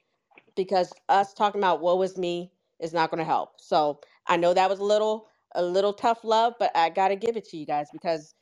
Because 0.56 0.94
us 1.10 1.34
talking 1.34 1.62
about 1.62 1.82
woe 1.82 2.02
is 2.04 2.18
me 2.18 2.52
is 2.80 2.94
not 2.94 3.12
going 3.12 3.20
to 3.20 3.26
help. 3.26 3.62
So 3.62 4.02
I 4.28 4.38
know 4.38 4.54
that 4.54 4.70
was 4.70 4.80
a 4.80 4.84
little 4.86 5.28
a 5.56 5.63
little 5.63 5.94
tough 5.94 6.24
love, 6.24 6.56
but 6.60 6.72
I 6.76 6.89
got 6.89 7.10
to 7.10 7.16
give 7.18 7.38
it 7.38 7.46
to 7.50 7.58
you 7.58 7.66
guys 7.66 7.88
because 7.92 8.36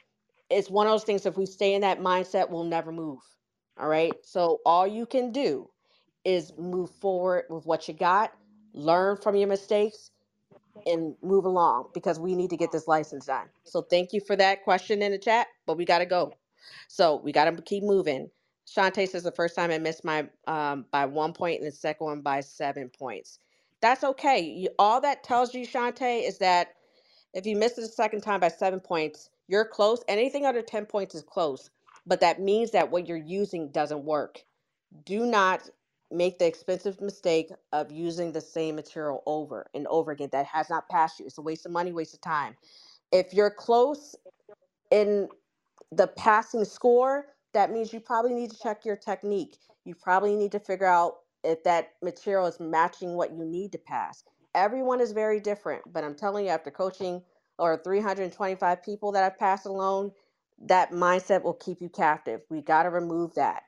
it's 0.50 0.69
one 0.71 0.88
of 0.88 0.93
those 0.93 1.06
things. 1.06 1.26
If 1.28 1.38
we 1.38 1.47
stay 1.47 1.76
in 1.76 1.82
that 1.82 2.00
mindset, 2.02 2.50
we'll 2.52 2.65
never 2.65 2.91
move. 2.93 3.19
All 3.80 3.89
right. 3.89 4.13
So 4.24 4.60
all 4.65 4.88
you 4.88 5.06
can 5.08 5.32
do 5.34 5.69
is 6.26 6.54
move 6.58 6.91
forward 6.91 7.45
with 7.50 7.65
what 7.65 7.88
you 7.88 7.93
got, 7.95 8.34
learn 8.74 9.17
from 9.17 9.36
your 9.36 9.50
mistakes, 9.50 10.12
and 10.88 11.15
move 11.24 11.45
along 11.45 11.89
because 11.93 12.19
we 12.19 12.36
need 12.36 12.52
to 12.52 12.58
get 12.58 12.71
this 12.74 12.88
license 12.88 13.28
done. 13.28 13.50
So 13.65 13.84
thank 13.84 14.13
you 14.13 14.21
for 14.21 14.36
that 14.38 14.63
question 14.63 15.04
in 15.04 15.13
the 15.13 15.19
chat, 15.19 15.47
but 15.67 15.78
we 15.78 15.86
got 15.86 16.00
to 16.00 16.08
go. 16.08 16.34
So 16.89 17.17
we 17.17 17.34
got 17.34 17.45
to 17.45 17.62
keep 17.63 17.84
moving. 17.84 18.32
Shantae 18.75 19.10
says 19.10 19.23
the 19.23 19.31
first 19.34 19.55
time 19.55 19.71
I 19.71 19.79
missed 19.79 20.05
my 20.05 20.27
um, 20.47 20.86
by 20.91 21.05
one 21.05 21.34
point 21.34 21.60
and 21.62 21.67
the 21.67 21.75
second 21.75 22.05
one 22.07 22.21
by 22.21 22.41
seven 22.41 22.89
points. 22.89 23.39
That's 23.81 24.03
okay. 24.03 24.41
You, 24.41 24.69
all 24.79 25.01
that 25.01 25.23
tells 25.23 25.53
you, 25.55 25.67
Shantae, 25.67 26.27
is 26.27 26.39
that 26.39 26.75
if 27.34 27.45
you 27.47 27.57
missed 27.57 27.77
it 27.79 27.84
the 27.84 27.88
second 27.88 28.21
time 28.21 28.41
by 28.41 28.49
seven 28.49 28.79
points, 28.81 29.31
you're 29.47 29.65
close. 29.65 30.03
Anything 30.07 30.45
under 30.45 30.62
10 30.63 30.86
points 30.88 31.15
is 31.15 31.23
close, 31.23 31.69
but 32.07 32.21
that 32.21 32.41
means 32.41 32.71
that 32.71 32.91
what 32.91 33.07
you're 33.07 33.17
using 33.17 33.69
doesn't 33.71 34.05
work. 34.05 34.43
Do 35.05 35.25
not 35.25 35.69
make 36.12 36.39
the 36.39 36.47
expensive 36.47 37.01
mistake 37.01 37.51
of 37.73 37.91
using 37.91 38.31
the 38.34 38.41
same 38.41 38.75
material 38.75 39.23
over 39.27 39.67
and 39.75 39.88
over 39.88 40.12
again. 40.12 40.29
That 40.34 40.47
has 40.47 40.69
not 40.69 40.89
passed 40.89 41.19
you. 41.19 41.27
It's 41.27 41.38
a 41.39 41.41
waste 41.43 41.65
of 41.65 41.71
money, 41.73 41.91
waste 41.93 42.13
of 42.15 42.21
time. 42.21 42.55
If 43.12 43.34
you're 43.34 43.51
close 43.51 44.15
in 44.91 45.29
the 45.91 46.07
passing 46.07 46.65
score, 46.65 47.27
that 47.53 47.71
means 47.71 47.93
you 47.93 47.99
probably 47.99 48.33
need 48.33 48.51
to 48.51 48.59
check 48.59 48.85
your 48.85 48.95
technique. 48.97 49.57
You 49.85 49.95
probably 49.95 50.35
need 50.35 50.51
to 50.53 50.59
figure 50.59 50.87
out 50.87 51.15
if 51.43 51.63
that 51.63 51.93
material 52.03 52.47
is 52.47 52.59
matching 52.59 53.15
what 53.15 53.31
you 53.33 53.45
need 53.45 53.71
to 53.73 53.77
pass. 53.77 54.23
Everyone 54.55 55.01
is 55.01 55.11
very 55.13 55.39
different, 55.39 55.83
but 55.91 56.03
I'm 56.03 56.15
telling 56.15 56.45
you, 56.45 56.51
after 56.51 56.71
coaching 56.71 57.23
or 57.57 57.77
325 57.83 58.83
people 58.83 59.11
that 59.13 59.23
I've 59.23 59.39
passed 59.39 59.65
alone, 59.65 60.11
that 60.59 60.91
mindset 60.91 61.43
will 61.43 61.53
keep 61.53 61.81
you 61.81 61.89
captive. 61.89 62.41
We 62.49 62.61
got 62.61 62.83
to 62.83 62.89
remove 62.89 63.35
that. 63.35 63.63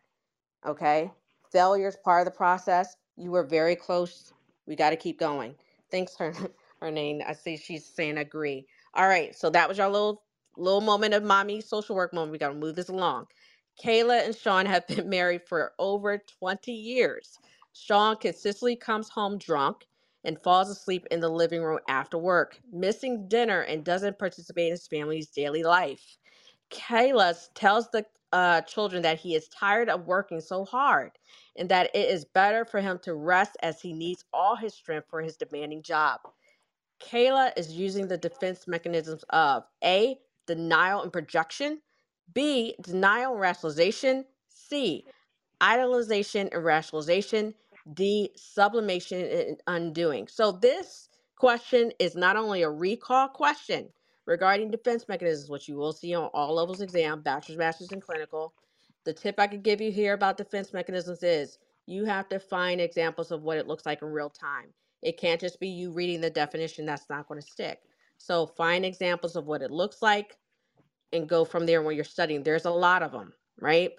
Okay. 0.65 1.11
Failure 1.51 1.87
is 1.87 1.97
part 1.97 2.25
of 2.27 2.33
the 2.33 2.37
process. 2.37 2.95
You 3.17 3.31
were 3.31 3.43
very 3.43 3.75
close. 3.75 4.33
We 4.67 4.75
got 4.75 4.91
to 4.91 4.95
keep 4.95 5.19
going. 5.19 5.55
Thanks, 5.89 6.15
her, 6.17 6.33
her 6.81 6.91
name. 6.91 7.21
I 7.27 7.33
see 7.33 7.57
she's 7.57 7.85
saying 7.85 8.17
agree. 8.17 8.67
All 8.93 9.07
right. 9.07 9.35
So 9.35 9.49
that 9.51 9.67
was 9.67 9.77
your 9.77 9.89
little 9.89 10.23
little 10.57 10.81
moment 10.81 11.13
of 11.13 11.23
mommy 11.23 11.61
social 11.61 11.95
work 11.95 12.13
moment. 12.13 12.33
We 12.33 12.37
got 12.37 12.49
to 12.49 12.53
move 12.55 12.75
this 12.75 12.89
along. 12.89 13.27
Kayla 13.81 14.25
and 14.25 14.35
Sean 14.35 14.65
have 14.65 14.87
been 14.87 15.09
married 15.09 15.41
for 15.47 15.73
over 15.79 16.17
20 16.39 16.71
years. 16.71 17.39
Sean 17.73 18.17
consistently 18.17 18.75
comes 18.75 19.09
home 19.09 19.37
drunk 19.37 19.85
and 20.23 20.41
falls 20.41 20.69
asleep 20.69 21.05
in 21.11 21.19
the 21.19 21.29
living 21.29 21.61
room 21.61 21.79
after 21.87 22.17
work, 22.17 22.59
missing 22.71 23.27
dinner 23.27 23.61
and 23.61 23.83
doesn't 23.83 24.19
participate 24.19 24.67
in 24.67 24.71
his 24.71 24.87
family's 24.87 25.27
daily 25.29 25.63
life. 25.63 26.17
Kayla 26.71 27.35
tells 27.55 27.89
the 27.89 28.05
uh, 28.31 28.61
children 28.61 29.01
that 29.03 29.19
he 29.19 29.35
is 29.35 29.47
tired 29.49 29.89
of 29.89 30.07
working 30.07 30.41
so 30.41 30.65
hard 30.65 31.11
and 31.55 31.69
that 31.69 31.91
it 31.93 32.09
is 32.09 32.25
better 32.25 32.65
for 32.65 32.81
him 32.81 32.99
to 33.03 33.13
rest 33.13 33.57
as 33.61 33.81
he 33.81 33.93
needs 33.93 34.23
all 34.33 34.55
his 34.55 34.73
strength 34.73 35.07
for 35.09 35.21
his 35.21 35.37
demanding 35.37 35.83
job. 35.83 36.19
Kayla 37.01 37.51
is 37.57 37.73
using 37.73 38.07
the 38.07 38.17
defense 38.17 38.67
mechanisms 38.67 39.23
of 39.29 39.65
A, 39.83 40.17
denial 40.47 41.03
and 41.03 41.13
projection, 41.13 41.81
B, 42.33 42.75
denial 42.81 43.33
and 43.33 43.41
rationalization, 43.41 44.25
C, 44.49 45.05
idolization 45.61 46.49
and 46.53 46.63
rationalization, 46.63 47.53
D, 47.93 48.31
sublimation 48.35 49.19
and 49.25 49.61
undoing. 49.67 50.27
So 50.27 50.51
this 50.51 51.09
question 51.37 51.91
is 51.99 52.15
not 52.15 52.37
only 52.37 52.61
a 52.63 52.69
recall 52.69 53.27
question 53.27 53.89
regarding 54.25 54.71
defense 54.71 55.07
mechanisms, 55.07 55.49
which 55.49 55.67
you 55.67 55.75
will 55.75 55.93
see 55.93 56.15
on 56.15 56.29
all 56.33 56.55
levels 56.55 56.81
exam, 56.81 57.21
bachelor's, 57.21 57.57
master's, 57.57 57.91
and 57.91 58.01
clinical. 58.01 58.53
The 59.05 59.13
tip 59.13 59.39
I 59.39 59.47
could 59.47 59.63
give 59.63 59.81
you 59.81 59.91
here 59.91 60.13
about 60.13 60.37
defense 60.37 60.73
mechanisms 60.73 61.23
is 61.23 61.57
you 61.85 62.05
have 62.05 62.29
to 62.29 62.39
find 62.39 62.79
examples 62.79 63.31
of 63.31 63.43
what 63.43 63.57
it 63.57 63.67
looks 63.67 63.85
like 63.85 64.01
in 64.01 64.07
real 64.07 64.29
time. 64.29 64.69
It 65.01 65.19
can't 65.19 65.41
just 65.41 65.59
be 65.59 65.67
you 65.67 65.91
reading 65.91 66.21
the 66.21 66.29
definition, 66.29 66.85
that's 66.85 67.09
not 67.09 67.27
going 67.27 67.41
to 67.41 67.45
stick. 67.45 67.79
So 68.17 68.47
find 68.47 68.85
examples 68.85 69.35
of 69.35 69.45
what 69.45 69.61
it 69.61 69.71
looks 69.71 70.01
like 70.01 70.37
and 71.13 71.29
go 71.29 71.45
from 71.45 71.67
there 71.67 71.83
when 71.83 71.95
you're 71.95 72.05
studying. 72.05 72.43
There's 72.43 72.65
a 72.65 72.71
lot 72.71 73.03
of 73.03 73.13
them, 73.13 73.33
right? 73.61 73.93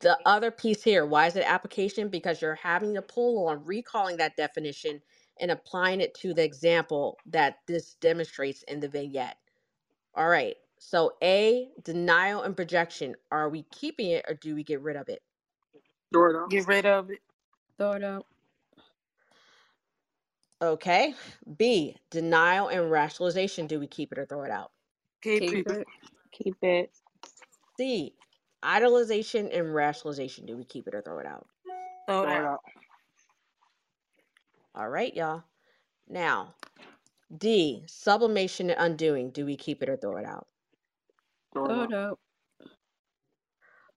The 0.00 0.18
other 0.26 0.50
piece 0.50 0.82
here, 0.84 1.06
why 1.06 1.26
is 1.26 1.36
it 1.36 1.44
application? 1.46 2.08
Because 2.10 2.42
you're 2.42 2.56
having 2.56 2.94
to 2.94 3.02
pull 3.02 3.48
on 3.48 3.64
recalling 3.64 4.18
that 4.18 4.36
definition 4.36 5.02
and 5.40 5.50
applying 5.50 6.00
it 6.02 6.14
to 6.16 6.34
the 6.34 6.44
example 6.44 7.20
that 7.26 7.58
this 7.68 7.94
demonstrates 7.94 8.62
in 8.64 8.80
the 8.80 8.88
vignette. 8.88 9.38
All 10.14 10.28
right. 10.28 10.56
So 10.78 11.12
A, 11.22 11.70
denial 11.84 12.42
and 12.42 12.56
projection. 12.56 13.16
Are 13.32 13.50
we 13.50 13.64
keeping 13.64 14.10
it 14.12 14.24
or 14.28 14.34
do 14.34 14.54
we 14.54 14.64
get 14.64 14.82
rid 14.82 14.96
of 14.96 15.08
it? 15.08 15.22
Throw 16.12 16.30
it 16.30 16.36
out. 16.36 16.50
Get 16.50 16.66
rid 16.68 16.86
of 16.86 17.10
it. 17.10 17.20
Throw 17.78 17.92
it 17.92 18.04
out. 18.04 18.26
Okay. 20.62 21.14
B, 21.58 21.96
denial 22.10 22.68
and 22.68 22.90
rationalization. 22.90 23.66
Do 23.68 23.80
we 23.80 23.86
keep 23.88 24.12
it 24.12 24.18
or 24.18 24.26
throw 24.26 24.44
it 24.44 24.50
out? 24.52 24.72
Keep, 25.22 25.48
Keep 25.48 25.68
it. 25.68 25.68
it. 25.70 25.88
Keep 26.32 26.56
it. 26.62 26.90
C, 27.76 28.14
idolization 28.62 29.56
and 29.56 29.74
rationalization. 29.74 30.46
Do 30.46 30.56
we 30.56 30.64
keep 30.64 30.88
it 30.88 30.94
or 30.94 31.02
throw 31.02 31.18
it 31.18 31.26
out? 31.26 31.46
Throw 32.08 32.24
it 32.24 32.28
out. 32.28 32.44
out. 32.44 32.60
All 34.74 34.88
right, 34.88 35.14
y'all. 35.14 35.44
Now, 36.08 36.54
D, 37.36 37.84
sublimation 37.86 38.70
and 38.70 38.80
undoing. 38.80 39.30
Do 39.30 39.44
we 39.46 39.56
keep 39.56 39.82
it 39.82 39.88
or 39.88 39.96
throw 39.96 40.16
it 40.16 40.26
out? 40.26 40.46
Throw 41.52 41.66
it 41.66 41.70
out. 41.70 41.90
it 41.90 41.94
out. 41.94 42.18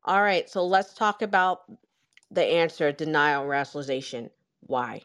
All 0.04 0.22
right, 0.22 0.50
so 0.50 0.66
let's 0.66 0.94
talk 0.94 1.22
about 1.22 1.62
the 2.30 2.44
answer 2.44 2.92
denial 2.92 3.42
and 3.42 3.50
rationalization. 3.50 4.30
Why? 4.62 5.02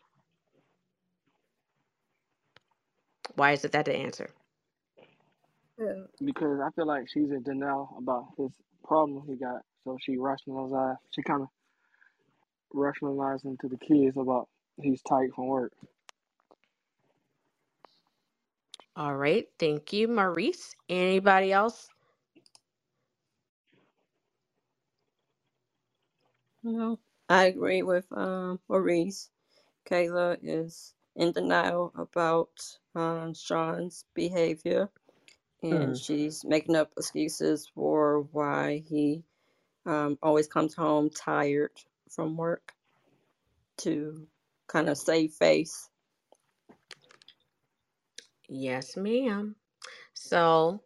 Why 3.35 3.53
is 3.53 3.64
it 3.64 3.73
that 3.73 3.87
the 3.87 3.97
answer? 3.97 4.31
Yeah. 5.81 6.05
Because 6.25 6.61
I 6.64 6.71
feel 6.77 6.87
like 6.87 7.09
she's 7.09 7.31
in 7.31 7.43
denial 7.45 7.95
about 7.99 8.27
his 8.38 8.51
problem 8.85 9.25
he 9.29 9.37
got. 9.37 9.62
So 9.85 9.99
she 10.03 10.19
rationalized. 10.19 10.99
She 11.12 11.23
kind 11.23 11.43
of 11.43 11.49
rationalizing 12.75 13.59
to 13.62 13.69
the 13.69 13.79
kids 13.79 14.16
about 14.19 14.49
he's 14.81 15.03
tight 15.03 15.31
from 15.37 15.49
work. 15.49 15.73
All 18.97 19.16
right, 19.16 19.49
thank 19.59 19.93
you, 19.93 20.09
Maurice. 20.09 20.75
Anybody 20.88 21.53
else? 21.53 21.88
No, 26.64 26.99
I 27.29 27.45
agree 27.47 27.83
with 27.83 28.07
um 28.12 28.61
Maurice. 28.69 29.31
Kayla 29.90 30.38
is 30.43 30.95
in 31.16 31.33
denial 31.33 31.93
about 31.99 32.51
um 32.95 33.35
Sean's 33.35 34.05
behavior, 34.14 34.90
and 35.62 35.96
Mm. 35.96 35.96
she's 35.96 36.44
making 36.44 36.77
up 36.77 36.90
excuses 36.99 37.70
for 37.75 38.23
why 38.33 38.83
he 38.88 39.25
um 39.87 40.18
always 40.23 40.49
comes 40.49 40.75
home 40.75 41.11
tired 41.11 41.73
from 42.11 42.37
work 42.37 42.75
to 43.79 44.29
kind 44.68 44.88
of 44.88 44.99
save 44.99 45.33
face. 45.33 45.88
Yes, 48.49 48.96
ma'am. 48.96 49.57
So, 50.14 50.83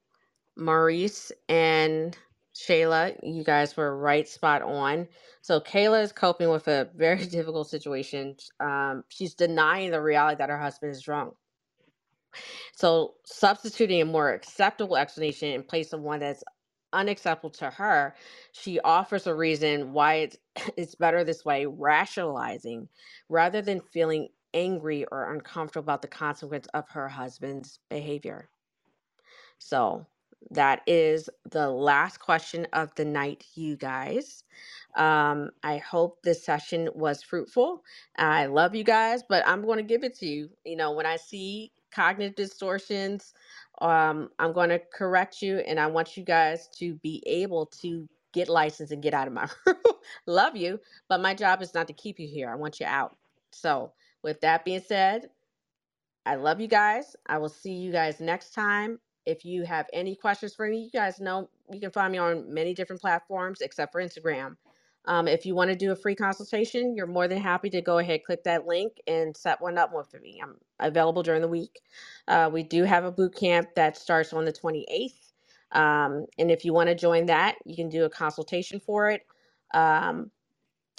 Maurice 0.57 1.33
and 1.49 2.17
Shayla, 2.55 3.19
you 3.23 3.45
guys 3.45 3.77
were 3.77 3.97
right 3.97 4.29
spot 4.29 4.63
on. 4.63 5.09
So, 5.43 5.61
Kayla 5.61 6.03
is 6.03 6.13
coping 6.13 6.51
with 6.51 6.69
a 6.69 6.91
very 6.97 7.27
difficult 7.29 7.69
situation. 7.69 8.37
Um, 8.61 9.05
she's 9.09 9.35
denying 9.35 9.91
the 9.93 10.03
reality 10.03 10.39
that 10.39 10.51
her 10.51 10.59
husband 10.61 10.93
is 10.93 11.03
drunk. 11.03 11.35
So, 12.77 13.15
substituting 13.27 14.03
a 14.03 14.07
more 14.07 14.33
acceptable 14.33 14.97
explanation 14.97 15.51
in 15.51 15.65
place 15.65 15.93
of 15.93 16.01
one 16.03 16.21
that's 16.21 16.45
unacceptable 16.93 17.51
to 17.51 17.71
her, 17.71 18.17
she 18.53 18.81
offers 18.81 19.27
a 19.27 19.35
reason 19.35 19.93
why 19.93 20.15
it's, 20.17 20.39
it's 20.79 20.95
better 20.97 21.25
this 21.25 21.45
way, 21.45 21.67
rationalizing 21.67 22.89
rather 23.29 23.63
than 23.63 23.81
feeling 23.81 24.29
angry 24.55 25.07
or 25.13 25.33
uncomfortable 25.35 25.85
about 25.85 26.03
the 26.03 26.09
consequence 26.09 26.69
of 26.75 26.89
her 26.91 27.09
husband's 27.09 27.81
behavior. 27.91 28.51
So, 29.61 30.07
that 30.53 30.83
is 30.87 31.31
the 31.51 31.71
last 31.71 32.21
question 32.21 32.69
of 32.75 32.95
the 32.97 33.07
night, 33.07 33.47
you 33.55 33.77
guys. 33.77 34.45
Um, 34.97 35.51
I 35.65 35.79
hope 35.79 36.23
this 36.23 36.45
session 36.47 36.91
was 36.95 37.25
fruitful. 37.25 37.85
I 38.19 38.47
love 38.47 38.77
you 38.77 38.85
guys, 38.85 39.25
but 39.29 39.47
I'm 39.49 39.63
going 39.65 39.79
to 39.79 39.85
give 39.85 40.05
it 40.05 40.15
to 40.21 40.27
you. 40.27 40.51
You 40.67 40.77
know, 40.77 40.93
when 40.93 41.07
I 41.07 41.17
see 41.17 41.73
cognitive 41.95 42.37
distortions, 42.37 43.35
um, 43.81 44.31
I'm 44.39 44.53
going 44.53 44.71
to 44.71 44.81
correct 44.93 45.43
you, 45.43 45.59
and 45.59 45.81
I 45.81 45.87
want 45.87 46.17
you 46.17 46.25
guys 46.25 46.69
to 46.79 46.95
be 46.97 47.23
able 47.27 47.67
to 47.83 48.09
get 48.33 48.49
licensed 48.49 48.93
and 48.93 49.03
get 49.03 49.15
out 49.15 49.29
of 49.29 49.33
my 49.35 49.49
room. 49.67 49.77
love 50.27 50.57
you, 50.57 50.81
but 51.09 51.21
my 51.21 51.35
job 51.35 51.63
is 51.63 51.75
not 51.75 51.87
to 51.89 51.93
keep 51.93 52.19
you 52.19 52.29
here. 52.29 52.51
I 52.51 52.57
want 52.57 52.81
you 52.81 52.87
out. 52.87 53.17
So, 53.53 53.93
with 54.23 54.41
that 54.41 54.65
being 54.65 54.83
said, 54.87 55.31
I 56.27 56.37
love 56.37 56.61
you 56.61 56.69
guys. 56.69 57.17
I 57.27 57.39
will 57.39 57.49
see 57.49 57.75
you 57.75 57.93
guys 57.93 58.21
next 58.21 58.53
time. 58.55 58.99
If 59.27 59.45
you 59.45 59.65
have 59.65 59.87
any 59.93 60.17
questions 60.17 60.55
for 60.55 60.69
me, 60.69 60.79
you 60.79 60.91
guys 60.91 61.21
know 61.21 61.49
you 61.71 61.81
can 61.81 61.91
find 61.91 62.13
me 62.13 62.19
on 62.19 62.53
many 62.53 62.75
different 62.75 63.01
platforms 63.01 63.61
except 63.61 63.93
for 63.93 64.03
Instagram. 64.03 64.57
Um, 65.07 65.29
if 65.29 65.47
you 65.47 65.55
want 65.55 65.71
to 65.71 65.77
do 65.77 65.93
a 65.93 65.97
free 65.97 66.15
consultation, 66.15 66.97
you're 66.97 67.07
more 67.07 67.29
than 67.29 67.39
happy 67.39 67.71
to 67.71 67.83
go 67.83 67.99
ahead, 67.99 68.25
click 68.25 68.45
that 68.45 68.67
link, 68.67 68.95
and 69.07 69.37
set 69.37 69.61
one 69.61 69.79
up 69.79 69.93
with 69.95 70.15
me. 70.23 70.41
I'm 70.43 70.57
available 70.81 71.23
during 71.23 71.43
the 71.43 71.49
week. 71.49 71.81
Uh, 72.29 72.51
we 72.53 72.63
do 72.63 72.85
have 72.85 73.05
a 73.05 73.13
boot 73.13 73.35
camp 73.35 73.69
that 73.77 73.97
starts 73.99 74.33
on 74.33 74.45
the 74.45 74.53
28th. 74.53 75.33
Um, 75.73 76.27
and 76.39 76.51
if 76.51 76.65
you 76.65 76.73
want 76.73 76.89
to 76.89 76.95
join 76.95 77.27
that, 77.27 77.57
you 77.65 77.77
can 77.77 77.89
do 77.89 78.05
a 78.05 78.11
consultation 78.11 78.81
for 78.81 79.11
it. 79.11 79.27
Um, 79.75 80.31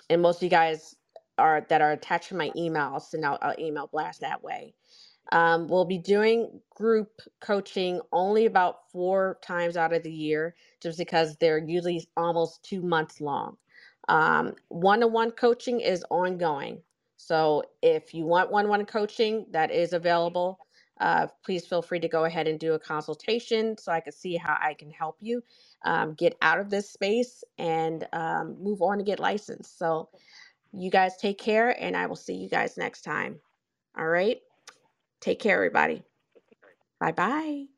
and 0.10 0.22
most 0.22 0.38
of 0.38 0.44
you 0.44 0.50
guys 0.50 0.96
are 1.38 1.66
that 1.70 1.82
are 1.82 1.94
attached 1.94 2.30
to 2.30 2.36
my 2.36 2.52
email, 2.56 2.92
I'll 2.94 3.02
send 3.02 3.26
out 3.26 3.40
an 3.42 3.60
email 3.60 3.88
blast 3.88 4.22
that 4.22 4.44
way. 4.44 4.76
Um, 5.32 5.68
we'll 5.68 5.86
be 5.86 5.98
doing 5.98 6.62
group 6.76 7.10
coaching 7.42 8.02
only 8.12 8.46
about 8.46 8.92
four 8.92 9.40
times 9.42 9.78
out 9.78 9.94
of 9.94 10.04
the 10.04 10.14
year, 10.14 10.56
just 10.82 10.98
because 11.00 11.36
they're 11.38 11.58
usually 11.58 12.08
almost 12.16 12.64
two 12.64 12.82
months 12.82 13.22
long. 13.22 13.58
Um, 14.08 14.54
one-on-one 14.70 15.32
coaching 15.32 15.82
is 15.82 16.06
ongoing. 16.10 16.82
So 17.18 17.64
if 17.82 18.14
you 18.14 18.26
want 18.26 18.52
one-on-one 18.52 18.86
coaching, 18.86 19.46
that 19.52 19.72
is 19.72 19.94
available. 19.94 20.60
Uh, 21.00 21.28
please 21.44 21.66
feel 21.66 21.82
free 21.82 22.00
to 22.00 22.08
go 22.08 22.26
ahead 22.26 22.48
and 22.48 22.60
do 22.60 22.74
a 22.74 22.80
consultation 22.80 23.78
so 23.78 23.92
I 23.92 24.00
can 24.00 24.14
see 24.14 24.36
how 24.38 24.58
I 24.62 24.74
can 24.74 24.90
help 24.92 25.18
you 25.20 25.44
um, 25.84 26.14
get 26.14 26.38
out 26.42 26.60
of 26.60 26.70
this 26.70 26.90
space 26.90 27.44
and 27.58 28.08
um, 28.14 28.58
move 28.62 28.82
on 28.82 28.98
to 29.00 29.04
get 29.04 29.20
licensed. 29.20 29.78
So 29.78 30.10
you 30.72 30.90
guys 30.90 31.18
take 31.18 31.38
care, 31.38 31.70
and 31.82 31.96
I 31.96 32.06
will 32.06 32.16
see 32.16 32.36
you 32.36 32.50
guys 32.50 32.78
next 32.78 33.02
time. 33.02 33.40
All 33.98 34.08
right. 34.08 34.40
Take 35.22 35.40
care, 35.40 35.56
everybody. 35.56 36.04
Bye 37.00 37.12
bye. 37.14 37.75